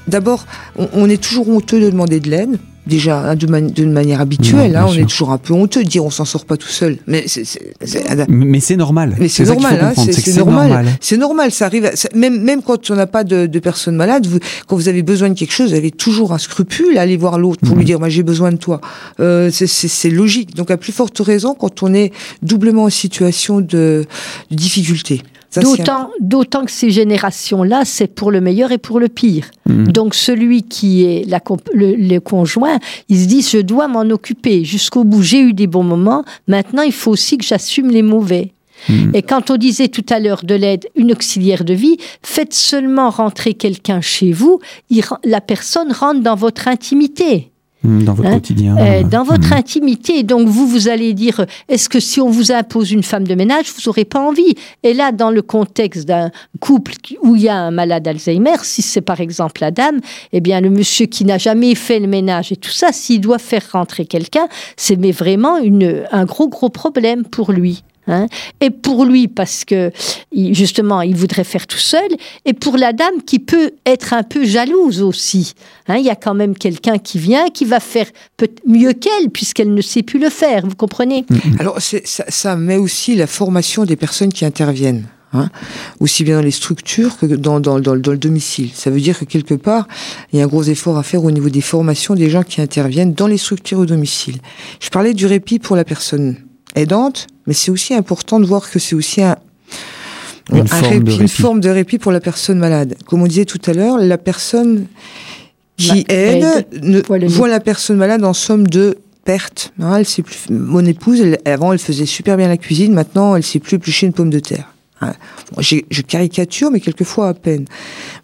d'abord, 0.10 0.46
on 0.76 1.10
est 1.10 1.24
toujours 1.24 1.48
honteux 1.48 1.80
de 1.80 1.90
demander 1.90 2.20
de 2.20 2.30
l'aide 2.30 2.60
déjà 2.88 3.20
hein, 3.20 3.36
d'une 3.36 3.92
manière 3.92 4.22
habituelle. 4.22 4.76
Hein, 4.76 4.86
on 4.88 4.94
est 4.94 5.08
toujours 5.08 5.32
un 5.32 5.38
peu 5.38 5.54
honteux 5.54 5.84
de 5.84 5.90
dire 5.90 6.04
on 6.06 6.10
s'en 6.10 6.26
sort 6.26 6.46
pas 6.46 6.58
tout 6.58 6.68
seul. 6.68 6.98
Mais 7.08 7.26
c'est 7.28 7.44
mais 8.28 8.60
c'est 8.60 8.76
normal. 8.76 9.16
Mais 9.20 9.28
c'est 9.28 9.46
normal. 9.46 9.80
Hein, 9.82 9.94
c'est 9.96 10.36
normal. 10.36 10.86
C'est 11.02 11.18
normal. 11.18 11.52
Ça 11.52 11.66
arrive. 11.66 11.92
même 12.16 12.42
même 12.42 12.62
quand 12.62 12.90
on 12.90 12.96
n'a 12.96 13.08
pas 13.08 13.24
de, 13.24 13.46
de 13.46 13.60
personnes 13.60 13.96
malades, 13.96 14.26
vous, 14.26 14.40
quand 14.68 14.76
vous 14.76 14.88
avez 14.88 15.04
besoin 15.04 15.30
de 15.30 15.38
quelque 15.38 15.54
chose, 15.54 15.70
vous 15.72 15.78
avez 15.78 15.92
toujours 15.92 16.34
un 16.34 16.38
scrupule 16.38 16.98
à 16.98 17.02
aller 17.02 17.18
voir 17.18 17.40
l'autre 17.40 17.62
pour 17.66 17.76
lui 17.76 17.86
dire 17.86 18.00
moi 18.00 18.10
j'ai 18.10 18.24
besoin 18.24 18.52
de 18.52 18.58
toi. 18.58 18.82
Euh, 19.20 19.50
c'est 19.52 20.10
logique. 20.10 20.56
Donc 20.56 20.72
à 20.72 20.78
plus 20.78 20.94
forte 20.94 21.20
raison 21.20 21.54
quand 21.54 21.84
on 21.84 21.94
est 21.94 22.12
doublement 22.42 22.84
en 22.84 22.90
situation 22.90 23.62
de, 23.62 24.06
de 24.52 24.56
difficulté. 24.56 25.22
D'autant, 25.56 26.12
d'autant 26.20 26.66
que 26.66 26.72
ces 26.72 26.90
générations-là, 26.90 27.84
c'est 27.86 28.08
pour 28.08 28.32
le 28.32 28.42
meilleur 28.42 28.72
et 28.72 28.78
pour 28.78 29.00
le 29.00 29.08
pire. 29.08 29.50
Mhm. 29.66 29.88
Donc 29.88 30.14
celui 30.14 30.64
qui 30.64 31.06
est 31.06 31.28
la, 31.28 31.42
le, 31.74 32.20
conjoint, 32.20 32.80
il 33.10 33.20
se 33.20 33.26
dit 33.28 33.42
je 33.42 33.60
dois 33.60 33.88
m'en 33.88 34.02
occuper 34.02 34.66
jusqu'au 34.66 35.04
bout. 35.04 35.24
J'ai 35.24 35.40
eu 35.40 35.54
des 35.54 35.68
bons 35.68 35.84
moments. 35.84 36.24
Maintenant, 36.48 36.84
il 36.84 36.92
faut 36.92 37.12
aussi 37.12 37.38
que 37.38 37.46
j'assume 37.46 37.90
les 37.90 38.02
mauvais. 38.02 38.52
Mhm. 38.90 39.12
Et 39.16 39.22
quand 39.22 39.50
on 39.50 39.58
disait 39.58 39.88
tout 39.88 40.06
à 40.10 40.20
l'heure 40.20 40.44
de 40.44 40.54
l'aide, 40.54 40.86
une 40.96 41.12
auxiliaire 41.12 41.64
de 41.64 41.74
vie, 41.74 41.98
faites 42.22 42.54
seulement 42.54 43.10
rentrer 43.10 43.54
quelqu'un 43.54 44.02
chez 44.02 44.32
vous, 44.32 44.60
la 45.24 45.42
personne 45.42 45.92
rentre 45.92 46.22
dans 46.22 46.36
votre 46.36 46.68
intimité. 46.68 47.52
Dans 47.84 48.14
votre 48.14 48.30
hein 48.30 48.34
quotidien. 48.34 48.76
Euh, 48.78 49.04
dans 49.04 49.24
votre 49.24 49.50
mmh. 49.50 49.58
intimité. 49.58 50.24
Donc 50.24 50.48
vous, 50.48 50.68
vous 50.68 50.88
allez 50.88 51.14
dire, 51.14 51.46
est-ce 51.70 51.90
que 51.90 52.00
si 52.00 52.20
on 52.20 52.30
vous 52.30 52.52
impose 52.52 52.92
une 52.92 53.04
femme 53.04 53.26
de 53.26 53.36
ménage, 53.36 53.66
vous 53.76 53.82
n'aurez 53.86 54.04
pas 54.04 54.20
envie? 54.20 54.56
Et 54.84 54.94
là, 54.94 55.12
dans 55.12 55.30
le 55.30 55.42
contexte 55.42 56.06
d'un 56.06 56.32
couple 56.60 56.94
où 57.22 57.36
il 57.36 57.44
y 57.44 57.50
a 57.50 57.56
un 57.56 57.72
malade 57.72 58.08
Alzheimer, 58.08 58.58
si 58.64 58.82
c'est 58.82 59.02
par 59.02 59.22
exemple 59.22 59.62
la 59.62 59.72
dame, 59.72 60.00
eh 60.34 60.42
bien 60.42 60.60
le 60.60 60.70
monsieur 60.70 61.06
qui 61.06 61.24
n'a 61.24 61.38
jamais 61.38 61.76
fait 61.76 62.00
le 62.00 62.08
ménage 62.08 62.52
et 62.52 62.56
tout 62.56 62.72
ça, 62.72 62.92
s'il 62.92 63.22
doit 63.22 63.40
faire 63.40 63.64
rentrer 63.72 64.06
quelqu'un, 64.06 64.48
c'est 64.76 64.98
mais 64.98 65.12
vraiment 65.12 65.58
une, 65.58 66.04
un 66.12 66.26
gros 66.26 66.50
gros 66.50 66.70
problème 66.70 67.24
pour 67.24 67.52
lui. 67.52 67.84
Hein. 68.08 68.28
et 68.62 68.70
pour 68.70 69.06
lui, 69.06 69.28
parce 69.28 69.66
que 69.66 69.92
justement, 70.34 71.02
il 71.02 71.16
voudrait 71.16 71.44
faire 71.44 71.68
tout 71.68 71.78
seul, 71.78 72.08
et 72.46 72.54
pour 72.54 72.78
la 72.78 72.94
dame 72.94 73.22
qui 73.26 73.40
peut 73.40 73.72
être 73.86 74.14
un 74.14 74.24
peu 74.24 74.46
jalouse 74.46 75.02
aussi. 75.02 75.54
Hein. 75.88 75.98
il 75.98 76.06
y 76.06 76.10
a 76.10 76.16
quand 76.16 76.34
même 76.34 76.56
quelqu'un 76.56 76.98
qui 76.98 77.20
vient, 77.20 77.50
qui 77.50 77.66
va 77.66 77.80
faire 77.80 78.08
mieux 78.66 78.94
qu'elle, 78.94 79.30
puisqu'elle 79.30 79.74
ne 79.74 79.82
sait 79.82 80.04
plus 80.04 80.20
le 80.20 80.30
faire, 80.30 80.66
vous 80.66 80.76
comprenez? 80.76 81.26
Alors, 81.60 81.82
ça, 81.82 82.26
ça 82.28 82.56
met 82.56 82.78
aussi 82.78 83.16
la 83.16 83.28
formation 83.28 83.84
des 83.86 83.96
personnes 83.96 84.32
qui 84.32 84.46
interviennent. 84.46 85.08
Hein, 85.34 85.50
aussi 86.00 86.24
bien 86.24 86.38
dans 86.38 86.44
les 86.44 86.52
structures 86.52 87.18
que 87.18 87.26
dans, 87.26 87.60
dans, 87.60 87.82
dans, 87.82 87.94
le 87.94 88.18
domicile. 88.18 88.70
Ça 88.74 88.90
veut 88.90 89.02
dire 89.02 89.20
que 89.20 89.26
quelque 89.26 89.56
part, 89.56 89.86
il 90.32 90.40
y 90.40 90.42
a 90.42 90.46
un 90.46 90.48
gros 90.48 90.64
effort 90.64 90.98
à 90.98 91.04
faire 91.04 91.22
au 91.26 91.32
niveau 91.32 91.50
des 91.50 91.60
formations 91.60 92.16
des 92.16 92.30
gens 92.30 92.44
qui 92.44 92.62
interviennent 92.62 93.14
dans 93.14 93.28
les 93.28 93.38
structures 93.38 93.80
au 93.80 93.86
domicile. 93.86 94.38
Je 94.80 94.90
parlais 94.90 95.14
du 95.14 95.26
répit 95.26 95.60
pour 95.60 95.76
la 95.76 95.84
personne 95.84 96.38
aidante, 96.76 97.28
mais 97.46 97.54
c'est 97.54 97.72
aussi 97.72 97.94
important 97.94 98.40
de 98.40 98.46
voir 98.46 98.70
que 98.70 98.80
c'est 98.80 98.96
aussi 98.96 99.22
un, 99.22 99.38
une, 100.54 101.28
forme 101.28 101.60
de 101.60 101.70
répit 101.70 101.98
pour 101.98 102.12
la 102.12 102.20
personne 102.20 102.60
malade. 102.60 102.96
Comme 103.06 103.22
on 103.22 103.28
disait 103.28 103.46
tout 103.46 103.62
à 103.66 103.74
l'heure, 103.74 103.98
la 103.98 104.18
personne 104.18 104.88
qui 105.78 106.06
aide, 106.10 106.66
ne, 106.82 107.28
voit 107.28 107.48
la 107.48 107.60
personne 107.60 107.98
malade 107.98 108.24
en 108.24 108.34
somme 108.34 108.68
de 108.68 108.98
perte. 109.26 109.74
Hein, 109.80 109.98
elle 109.98 110.06
sait 110.06 110.24
plus. 110.24 110.50
Mon 110.50 110.86
épouse, 110.86 111.22
avant, 111.46 111.74
elle 111.74 111.80
faisait 111.80 112.06
super 112.06 112.38
bien 112.38 112.48
la 112.48 112.58
cuisine. 112.58 112.94
Maintenant, 112.94 113.36
elle 113.36 113.44
sait 113.44 113.60
plus 113.60 113.76
éplucher 113.76 114.08
une 114.08 114.14
pomme 114.14 114.30
de 114.30 114.40
terre. 114.40 114.74
Hein. 115.02 115.14
je 115.62 116.02
caricature, 116.02 116.72
mais 116.72 116.80
quelquefois 116.80 117.30
à 117.30 117.34
peine. 117.34 117.66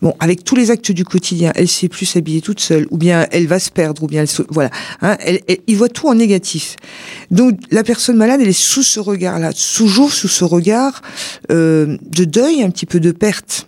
Bon, 0.02 0.16
avec 0.20 0.44
tous 0.44 0.56
les 0.56 0.72
actes 0.72 0.92
du 0.92 1.06
quotidien, 1.06 1.52
elle 1.56 1.68
sait 1.68 1.88
plus 1.88 2.06
s'habiller 2.06 2.42
toute 2.42 2.60
seule, 2.60 2.88
ou 2.90 2.98
bien 2.98 3.28
elle 3.32 3.48
va 3.48 3.60
se 3.60 3.70
perdre, 3.70 4.04
ou 4.04 4.08
bien 4.08 4.22
elle 4.22 4.28
se, 4.28 4.42
voilà. 4.50 4.70
Hein, 5.02 5.18
elle, 5.20 5.42
il 5.68 5.78
voit 5.78 5.90
tout 5.90 6.08
en 6.08 6.16
négatif. 6.16 6.76
Donc 7.32 7.60
la 7.72 7.84
personne 7.84 8.18
malade, 8.18 8.42
elle 8.42 8.50
est 8.50 8.54
sous 8.54 8.84
ce 8.84 9.00
regard-là, 9.00 9.52
toujours 9.54 10.12
sous 10.12 10.28
ce 10.28 10.44
regard 10.44 11.02
euh, 11.52 11.98
de 12.10 12.26
deuil, 12.26 12.64
un 12.64 12.70
petit 12.70 12.86
peu 12.86 13.00
de 13.00 13.12
perte. 13.12 13.68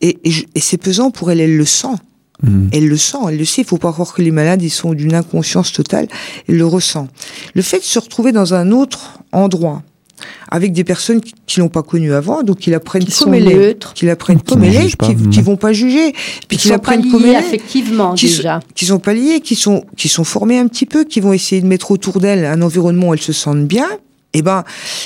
Et, 0.00 0.18
et 0.24 0.60
c'est 0.60 0.76
pesant 0.78 1.10
pour 1.10 1.30
elle, 1.30 1.40
elle 1.40 1.56
le 1.56 1.64
sent. 1.64 1.96
Mm. 2.42 2.68
Elle 2.72 2.88
le 2.88 2.96
sent, 2.96 3.18
elle 3.28 3.38
le 3.38 3.44
sait. 3.44 3.62
Il 3.62 3.66
faut 3.66 3.78
pas 3.78 3.92
croire 3.92 4.12
que 4.12 4.22
les 4.22 4.30
malades, 4.30 4.62
ils 4.62 4.70
sont 4.70 4.94
d'une 4.94 5.14
inconscience 5.14 5.72
totale. 5.72 6.08
Elle 6.48 6.56
le 6.56 6.66
ressent. 6.66 7.08
Le 7.54 7.62
fait 7.62 7.78
de 7.78 7.84
se 7.84 7.98
retrouver 7.98 8.32
dans 8.32 8.54
un 8.54 8.70
autre 8.72 9.20
endroit, 9.32 9.82
avec 10.56 10.72
des 10.72 10.84
personnes 10.84 11.20
qui, 11.20 11.60
l'ont 11.60 11.68
pas 11.68 11.82
connu 11.82 12.12
avant, 12.12 12.42
donc 12.42 12.58
qui 12.58 12.70
l'apprennent 12.70 13.04
comme 13.04 13.34
elle 13.34 13.48
est, 13.48 13.92
qui 13.94 14.06
l'apprennent 14.06 14.40
comme 14.40 14.64
elle 14.64 14.74
est, 14.74 14.96
qui, 14.96 15.14
qui, 15.30 15.42
vont 15.42 15.56
pas 15.56 15.72
juger, 15.72 16.12
puis 16.48 16.56
qui 16.56 16.68
l'apprennent 16.68 17.10
comme 17.10 17.24
elle 17.24 17.36
effectivement 17.36 18.14
qui 18.14 18.26
déjà, 18.26 18.60
qui 18.74 18.86
sont 18.86 18.98
pas 18.98 19.12
liés, 19.12 19.40
qui 19.40 19.54
sont 19.54 19.84
qui 19.96 20.08
sont 20.08 20.24
formés 20.24 20.58
un 20.58 20.66
petit 20.66 20.86
peu, 20.86 21.04
qui 21.04 21.20
vont 21.20 21.32
essayer 21.32 21.60
de 21.60 21.66
mettre 21.66 21.90
autour 21.90 22.20
d'elle 22.20 22.44
un 22.44 22.62
environnement 22.62 23.08
où 23.08 23.14
elle 23.14 23.20
se 23.20 23.32
sente 23.32 23.66
bien. 23.66 23.86
Et 24.32 24.40
eh 24.40 24.42
ben, 24.42 24.64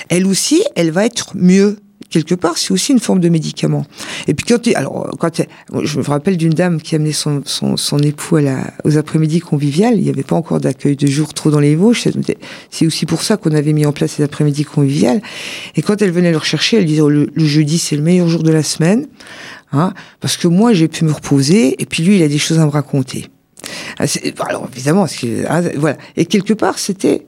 elle 0.09 0.27
aussi, 0.27 0.63
elle 0.75 0.91
va 0.91 1.05
être 1.05 1.33
mieux 1.37 1.77
quelque 2.11 2.35
part, 2.35 2.59
c'est 2.59 2.73
aussi 2.73 2.93
une 2.93 2.99
forme 2.99 3.21
de 3.21 3.29
médicament. 3.29 3.87
Et 4.27 4.35
puis 4.35 4.45
quand, 4.47 4.67
alors 4.75 5.11
quand 5.19 5.43
je 5.83 5.99
me 5.99 6.05
rappelle 6.05 6.37
d'une 6.37 6.53
dame 6.53 6.81
qui 6.81 6.95
amenait 6.95 7.13
son, 7.13 7.43
son, 7.45 7.77
son 7.77 7.99
époux 7.99 8.37
à 8.37 8.43
la, 8.43 8.73
aux 8.85 8.97
après-midi 8.97 9.41
conviviales. 9.41 9.95
Il 9.97 10.03
n'y 10.03 10.11
avait 10.11 10.23
pas 10.23 10.37
encore 10.37 10.61
d'accueil 10.61 10.97
de 10.97 11.07
jour 11.07 11.33
trop 11.35 11.51
dans 11.51 11.61
les 11.61 11.77
Vosges. 11.77 12.05
C'est 12.71 12.87
aussi 12.87 13.07
pour 13.07 13.23
ça 13.23 13.37
qu'on 13.37 13.53
avait 13.53 13.73
mis 13.73 13.87
en 13.87 13.93
place 13.93 14.19
les 14.19 14.25
après-midi 14.25 14.65
conviviales. 14.65 15.21
Et 15.77 15.83
quand 15.83 16.03
elle 16.03 16.11
venait 16.11 16.31
le 16.31 16.39
rechercher, 16.39 16.79
elle 16.79 16.87
disait 16.87 17.01
oh, 17.01 17.09
le, 17.09 17.31
jeudi 17.37 17.79
c'est 17.79 17.97
le 17.97 18.03
meilleur 18.03 18.29
jour 18.29 18.43
de 18.43 18.51
la 18.51 18.63
semaine, 18.63 19.07
hein, 19.73 19.93
parce 20.21 20.37
que 20.37 20.49
moi 20.49 20.73
j'ai 20.73 20.89
pu 20.89 21.05
me 21.05 21.13
reposer 21.13 21.81
et 21.81 21.87
puis 21.87 22.03
lui 22.03 22.17
il 22.17 22.23
a 22.23 22.29
des 22.29 22.39
choses 22.39 22.59
à 22.59 22.65
me 22.65 22.71
raconter. 22.71 23.29
Ah, 23.99 24.05
alors 24.49 24.69
évidemment, 24.73 25.07
ah, 25.49 25.61
voilà. 25.77 25.97
Et 26.17 26.27
quelque 26.27 26.55
part 26.55 26.79
c'était 26.79 27.27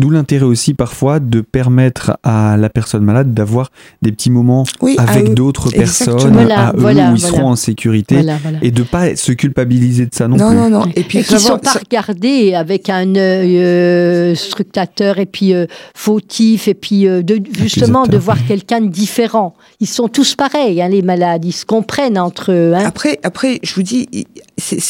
D'où 0.00 0.08
l'intérêt 0.08 0.46
aussi 0.46 0.72
parfois 0.72 1.20
de 1.20 1.42
permettre 1.42 2.16
à 2.22 2.56
la 2.56 2.70
personne 2.70 3.04
malade 3.04 3.34
d'avoir 3.34 3.70
des 4.00 4.12
petits 4.12 4.30
moments 4.30 4.64
avec 4.96 5.34
d'autres 5.34 5.70
personnes 5.70 6.38
à 6.50 6.72
eux 6.74 6.82
où 6.82 6.88
ils 6.88 7.20
seront 7.20 7.48
en 7.48 7.56
sécurité 7.56 8.24
et 8.62 8.70
de 8.70 8.82
pas 8.82 9.14
se 9.14 9.32
culpabiliser 9.32 10.06
de 10.06 10.14
ça 10.14 10.26
non, 10.26 10.36
plus. 10.36 10.56
Non, 10.56 10.70
non, 10.70 10.86
Et 10.96 11.02
puis 11.02 11.22
qui 11.22 11.34
ne 11.34 11.38
sont 11.38 11.58
pas 11.58 11.72
regardés 11.72 12.54
avec 12.54 12.88
un 12.88 13.14
œil 13.14 13.58
euh, 13.58 14.34
scrutateur 14.34 15.18
et 15.18 15.26
puis 15.26 15.52
euh, 15.52 15.66
fautif 15.94 16.66
et 16.66 16.74
puis 16.74 17.06
euh, 17.06 17.22
de, 17.22 17.38
justement 17.58 18.06
de 18.06 18.16
voir 18.16 18.38
quelqu'un 18.46 18.80
de 18.80 18.88
différent. 18.88 19.54
Ils 19.80 19.86
sont 19.86 20.08
tous 20.08 20.34
pareils, 20.34 20.80
hein, 20.80 20.88
les 20.88 21.02
malades. 21.02 21.44
Ils 21.44 21.52
se 21.52 21.66
comprennent 21.66 22.18
entre 22.18 22.52
eux. 22.52 22.72
Hein. 22.74 22.84
Après, 22.86 23.20
après, 23.22 23.60
je 23.62 23.74
vous 23.74 23.82
dis, 23.82 24.08
c'est 24.56 24.80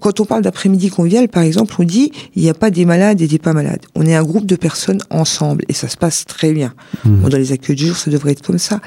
quand 0.00 0.20
on 0.20 0.24
parle 0.24 0.42
d'après-midi 0.42 0.90
convivial, 0.90 1.28
par 1.28 1.42
exemple, 1.42 1.74
on 1.78 1.84
dit 1.84 2.10
il 2.34 2.42
n'y 2.42 2.48
a 2.48 2.54
pas 2.54 2.70
des 2.70 2.84
malades 2.84 3.20
et 3.20 3.28
des 3.28 3.38
pas 3.38 3.52
malades. 3.52 3.80
On 3.94 4.04
est 4.04 4.14
un 4.14 4.22
groupe 4.24 4.46
de 4.46 4.56
personnes 4.56 5.00
ensemble 5.10 5.64
et 5.68 5.72
ça 5.72 5.88
se 5.88 5.96
passe 5.96 6.24
très 6.24 6.52
bien. 6.52 6.74
Mmh. 7.04 7.28
dans 7.28 7.38
les 7.38 7.52
accueils 7.52 7.76
du 7.76 7.86
jour, 7.86 7.96
ça 7.96 8.10
devrait 8.10 8.32
être 8.32 8.42
comme 8.42 8.58
ça 8.58 8.80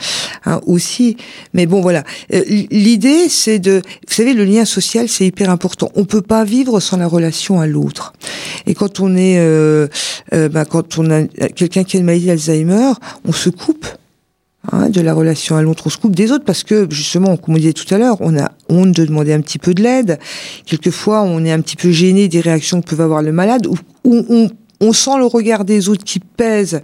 hein, 0.45 0.59
aussi. 0.65 1.15
Mais 1.53 1.65
bon, 1.65 1.81
voilà. 1.81 2.03
Euh, 2.33 2.43
l'idée, 2.69 3.29
c'est 3.29 3.59
de, 3.59 3.81
vous 4.07 4.13
savez, 4.13 4.33
le 4.33 4.43
lien 4.43 4.65
social, 4.65 5.07
c'est 5.07 5.25
hyper 5.25 5.49
important. 5.49 5.89
On 5.95 6.05
peut 6.05 6.21
pas 6.21 6.43
vivre 6.43 6.79
sans 6.79 6.97
la 6.97 7.07
relation 7.07 7.61
à 7.61 7.67
l'autre. 7.67 8.13
Et 8.65 8.73
quand 8.73 8.99
on 8.99 9.15
est, 9.15 9.39
euh, 9.39 9.87
euh, 10.33 10.49
bah, 10.49 10.65
quand 10.65 10.97
on 10.97 11.09
a 11.09 11.23
quelqu'un 11.55 11.83
qui 11.83 11.97
a 11.97 11.99
une 11.99 12.05
maladie 12.05 12.25
d'Alzheimer, 12.25 12.91
on 13.25 13.31
se 13.31 13.49
coupe 13.49 13.87
Hein, 14.73 14.89
de 14.89 14.99
la 14.99 15.13
relation 15.13 15.55
à 15.55 15.63
se 15.89 15.97
coupe 15.97 16.15
des 16.15 16.33
autres 16.33 16.43
parce 16.43 16.63
que 16.63 16.85
justement, 16.91 17.37
comme 17.37 17.55
on 17.55 17.57
disait 17.57 17.71
tout 17.71 17.91
à 17.93 17.97
l'heure, 17.97 18.17
on 18.19 18.37
a 18.37 18.51
honte 18.67 18.91
de 18.91 19.05
demander 19.05 19.31
un 19.31 19.39
petit 19.39 19.57
peu 19.57 19.73
de 19.73 19.81
l'aide. 19.81 20.19
Quelquefois, 20.65 21.21
on 21.21 21.45
est 21.45 21.51
un 21.51 21.61
petit 21.61 21.77
peu 21.77 21.91
gêné 21.91 22.27
des 22.27 22.41
réactions 22.41 22.81
que 22.81 22.93
peut 22.93 23.01
avoir 23.01 23.21
le 23.21 23.31
malade 23.31 23.67
ou, 23.67 23.77
on, 24.03 24.49
on 24.81 24.93
sent 24.93 25.17
le 25.17 25.25
regard 25.25 25.63
des 25.63 25.87
autres 25.87 26.03
qui 26.03 26.19
pèse 26.19 26.81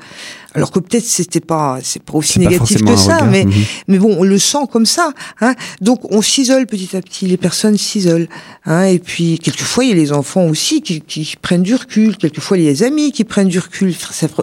alors 0.55 0.71
que 0.71 0.79
peut-être 0.79 1.05
c'était 1.05 1.39
pas 1.39 1.79
c'est 1.83 2.01
pas 2.01 2.13
aussi 2.13 2.39
négatif 2.39 2.83
que 2.83 2.95
ça, 2.95 3.24
mais 3.24 3.45
mhm. 3.45 3.53
mais 3.88 4.00
bon, 4.00 4.15
on 4.17 4.24
le 4.24 4.38
sent 4.39 4.65
comme 4.71 4.85
ça. 4.85 5.12
Hein. 5.41 5.55
Donc 5.81 6.00
on 6.12 6.21
s'isole 6.21 6.65
petit 6.65 6.95
à 6.95 7.01
petit, 7.01 7.27
les 7.27 7.38
personnes 7.38 7.77
s'isolent. 7.77 8.27
Hein. 8.65 8.83
Et 8.83 9.00
puis 9.00 9.39
quelquefois 9.39 9.83
il 9.83 9.89
y 9.89 9.94
a 9.94 9.96
les 9.96 10.11
enfants 10.11 10.46
aussi 10.46 10.81
qui, 10.81 11.01
qui 11.01 11.35
prennent 11.41 11.63
du 11.63 11.75
recul. 11.75 12.18
Quelquefois 12.18 12.57
il 12.57 12.63
y 12.63 12.68
a 12.68 12.72
les 12.72 12.83
amis 12.83 13.11
qui 13.11 13.24
prennent 13.24 13.50
du 13.50 13.59
recul. 13.59 13.94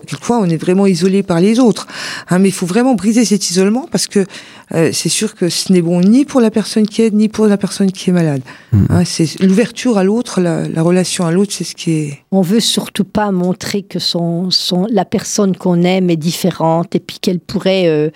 Quelquefois 0.07 0.38
on 0.38 0.48
est 0.48 0.57
vraiment 0.57 0.87
isolé 0.87 1.22
par 1.22 1.40
les 1.40 1.59
autres. 1.59 1.87
Hein. 2.29 2.38
Mais 2.38 2.48
il 2.48 2.55
faut 2.55 2.66
vraiment 2.66 2.94
briser 2.94 3.25
cet 3.25 3.51
isolement 3.51 3.88
parce 3.90 4.07
que 4.07 4.27
euh, 4.75 4.90
c'est 4.92 5.09
sûr 5.09 5.35
que 5.35 5.48
ce 5.48 5.72
n'est 5.72 5.83
bon 5.83 6.01
ni 6.01 6.25
pour 6.25 6.40
la 6.40 6.51
personne 6.51 6.87
qui 6.87 7.03
aide 7.03 7.14
ni 7.14 7.29
pour 7.29 7.46
la 7.46 7.57
personne 7.57 7.92
qui 7.92 8.11
est 8.11 8.12
malade. 8.12 8.42
Mhm. 8.72 8.87
Hein. 8.90 9.05
C'est 9.05 9.40
l'ouverture 9.40 9.98
à 9.98 10.05
l'autre, 10.05 10.40
la, 10.40 10.68
la, 10.68 10.83
relation 10.83 11.27
à 11.27 11.33
l'autre, 11.33 11.53
c'est 11.53 11.64
ce 11.64 11.75
qui 11.75 11.90
est. 11.92 12.18
On 12.31 12.42
veut 12.42 12.61
surtout 12.61 13.05
pas 13.05 13.31
montrer 13.31 13.83
que 13.83 13.98
son, 13.98 14.51
son 14.51 14.87
la 14.90 15.05
personne 15.05 15.57
qu'on 15.57 15.83
aime 15.83 16.02
mais 16.05 16.17
différente 16.17 16.95
et 16.95 17.01
puis 17.01 17.19
qu'elle 17.19 17.41
pourrait, 17.41 17.87
euh, 17.87 18.11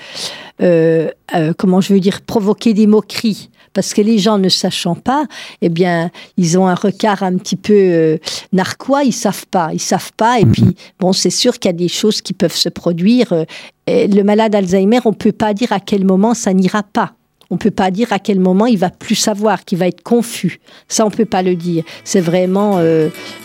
euh, 0.63 1.09
euh, 1.35 1.53
comment 1.57 1.81
je 1.81 1.93
veux 1.93 2.01
dire, 2.01 2.21
provoquer 2.23 2.75
des 2.75 2.87
moqueries. 2.87 3.51
Parce 3.73 3.93
que 3.93 4.01
les 4.01 4.19
gens 4.19 4.39
ne 4.39 4.49
sachant 4.49 4.95
pas, 4.95 5.27
eh 5.61 5.69
bien, 5.69 6.11
ils 6.39 6.59
ont 6.59 6.67
un 6.67 6.75
regard 6.75 7.23
un 7.23 7.37
petit 7.37 7.57
peu 7.57 8.19
narquois, 8.55 9.05
ils 9.05 9.13
savent 9.13 9.47
pas, 9.49 9.69
ils 9.75 9.81
savent 9.81 10.13
pas. 10.17 10.41
Et 10.41 10.47
puis, 10.47 10.75
bon, 10.99 11.13
c'est 11.13 11.29
sûr 11.29 11.59
qu'il 11.59 11.69
y 11.69 11.75
a 11.75 11.77
des 11.77 11.89
choses 11.89 12.23
qui 12.23 12.33
peuvent 12.33 12.57
se 12.57 12.71
produire. 12.71 13.45
le 13.87 14.23
malade 14.23 14.55
Alzheimer, 14.55 15.01
on 15.05 15.13
peut 15.13 15.33
pas 15.33 15.53
dire 15.53 15.73
à 15.73 15.81
quel 15.81 16.07
moment 16.07 16.33
ça 16.33 16.55
n'ira 16.55 16.83
pas. 16.83 17.13
On 17.51 17.59
peut 17.59 17.71
pas 17.71 17.91
dire 17.91 18.15
à 18.15 18.19
quel 18.19 18.41
moment 18.41 18.65
il 18.65 18.79
va 18.79 18.89
plus 18.89 19.15
savoir, 19.15 19.63
qu'il 19.67 19.77
va 19.77 19.89
être 19.89 20.03
confus. 20.03 20.59
Ça, 20.89 21.05
on 21.05 21.11
peut 21.11 21.27
pas 21.27 21.43
le 21.43 21.55
dire. 21.55 21.85
C'est 22.03 22.23
vraiment, 22.23 22.81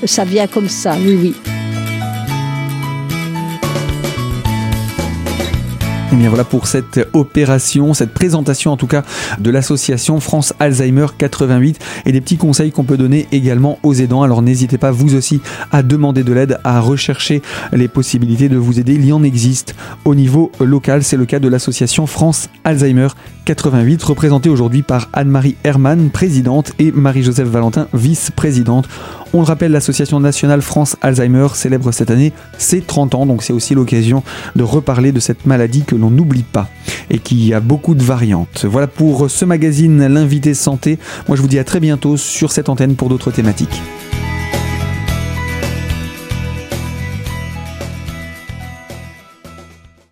ça 0.06 0.24
vient 0.24 0.48
comme 0.48 0.70
ça. 0.70 0.96
Oui, 0.98 1.20
oui. 1.22 1.71
Et 6.12 6.16
eh 6.16 6.18
bien 6.18 6.28
voilà 6.28 6.44
pour 6.44 6.68
cette 6.68 7.08
opération, 7.14 7.94
cette 7.94 8.14
présentation 8.14 8.74
en 8.74 8.76
tout 8.76 8.86
cas 8.86 9.04
de 9.40 9.50
l'association 9.50 10.20
France 10.20 10.54
Alzheimer 10.60 11.06
88 11.18 11.80
et 12.06 12.12
des 12.12 12.20
petits 12.20 12.36
conseils 12.36 12.74
qu'on 12.74 12.84
peut 12.84 12.98
donner 12.98 13.28
également 13.32 13.80
aux 13.82 13.94
aidants. 13.94 14.22
Alors 14.22 14.42
n'hésitez 14.42 14.78
pas 14.78 14.92
vous 14.92 15.16
aussi 15.16 15.40
à 15.72 15.84
demander 15.84 16.26
de 16.26 16.34
l'aide, 16.34 16.60
à 16.66 16.82
rechercher 16.82 17.42
les 17.72 17.88
possibilités 17.88 18.50
de 18.50 18.58
vous 18.58 18.78
aider. 18.78 18.96
Il 18.96 19.06
y 19.06 19.14
en 19.14 19.24
existe 19.24 19.74
au 20.04 20.14
niveau 20.14 20.52
local. 20.60 21.02
C'est 21.02 21.16
le 21.16 21.26
cas 21.26 21.40
de 21.40 21.48
l'association 21.48 22.08
France 22.08 22.50
Alzheimer 22.66 23.08
88, 23.46 24.04
représentée 24.04 24.50
aujourd'hui 24.50 24.82
par 24.82 25.10
Anne-Marie 25.14 25.56
Hermann, 25.64 26.10
présidente, 26.10 26.74
et 26.78 26.92
Marie-Joseph 26.92 27.48
Valentin, 27.48 27.88
vice-présidente. 27.94 28.88
On 29.34 29.40
le 29.40 29.46
rappelle, 29.46 29.72
l'association 29.72 30.20
nationale 30.20 30.62
France 30.62 30.98
Alzheimer 31.02 31.48
célèbre 31.54 31.92
cette 31.92 32.12
année 32.12 32.34
ses 32.58 32.82
30 32.82 33.16
ans, 33.16 33.26
donc 33.26 33.44
c'est 33.44 33.54
aussi 33.54 33.74
l'occasion 33.74 34.24
de 34.56 34.64
reparler 34.64 35.12
de 35.12 35.20
cette 35.20 35.46
maladie 35.46 35.84
que 35.84 35.96
l'on 36.02 36.10
n'oublie 36.10 36.44
pas 36.44 36.70
et 37.10 37.20
qui 37.20 37.54
a 37.54 37.60
beaucoup 37.60 37.96
de 37.96 38.04
variantes. 38.04 38.66
Voilà 38.68 38.88
pour 38.88 39.30
ce 39.30 39.46
magazine 39.46 40.08
L'invité 40.08 40.54
santé. 40.54 41.00
Moi 41.28 41.38
je 41.38 41.42
vous 41.42 41.48
dis 41.48 41.60
à 41.60 41.64
très 41.64 41.80
bientôt 41.80 42.18
sur 42.18 42.52
cette 42.52 42.70
antenne 42.70 42.96
pour 42.96 43.10
d'autres 43.10 43.32
thématiques. 43.32 43.82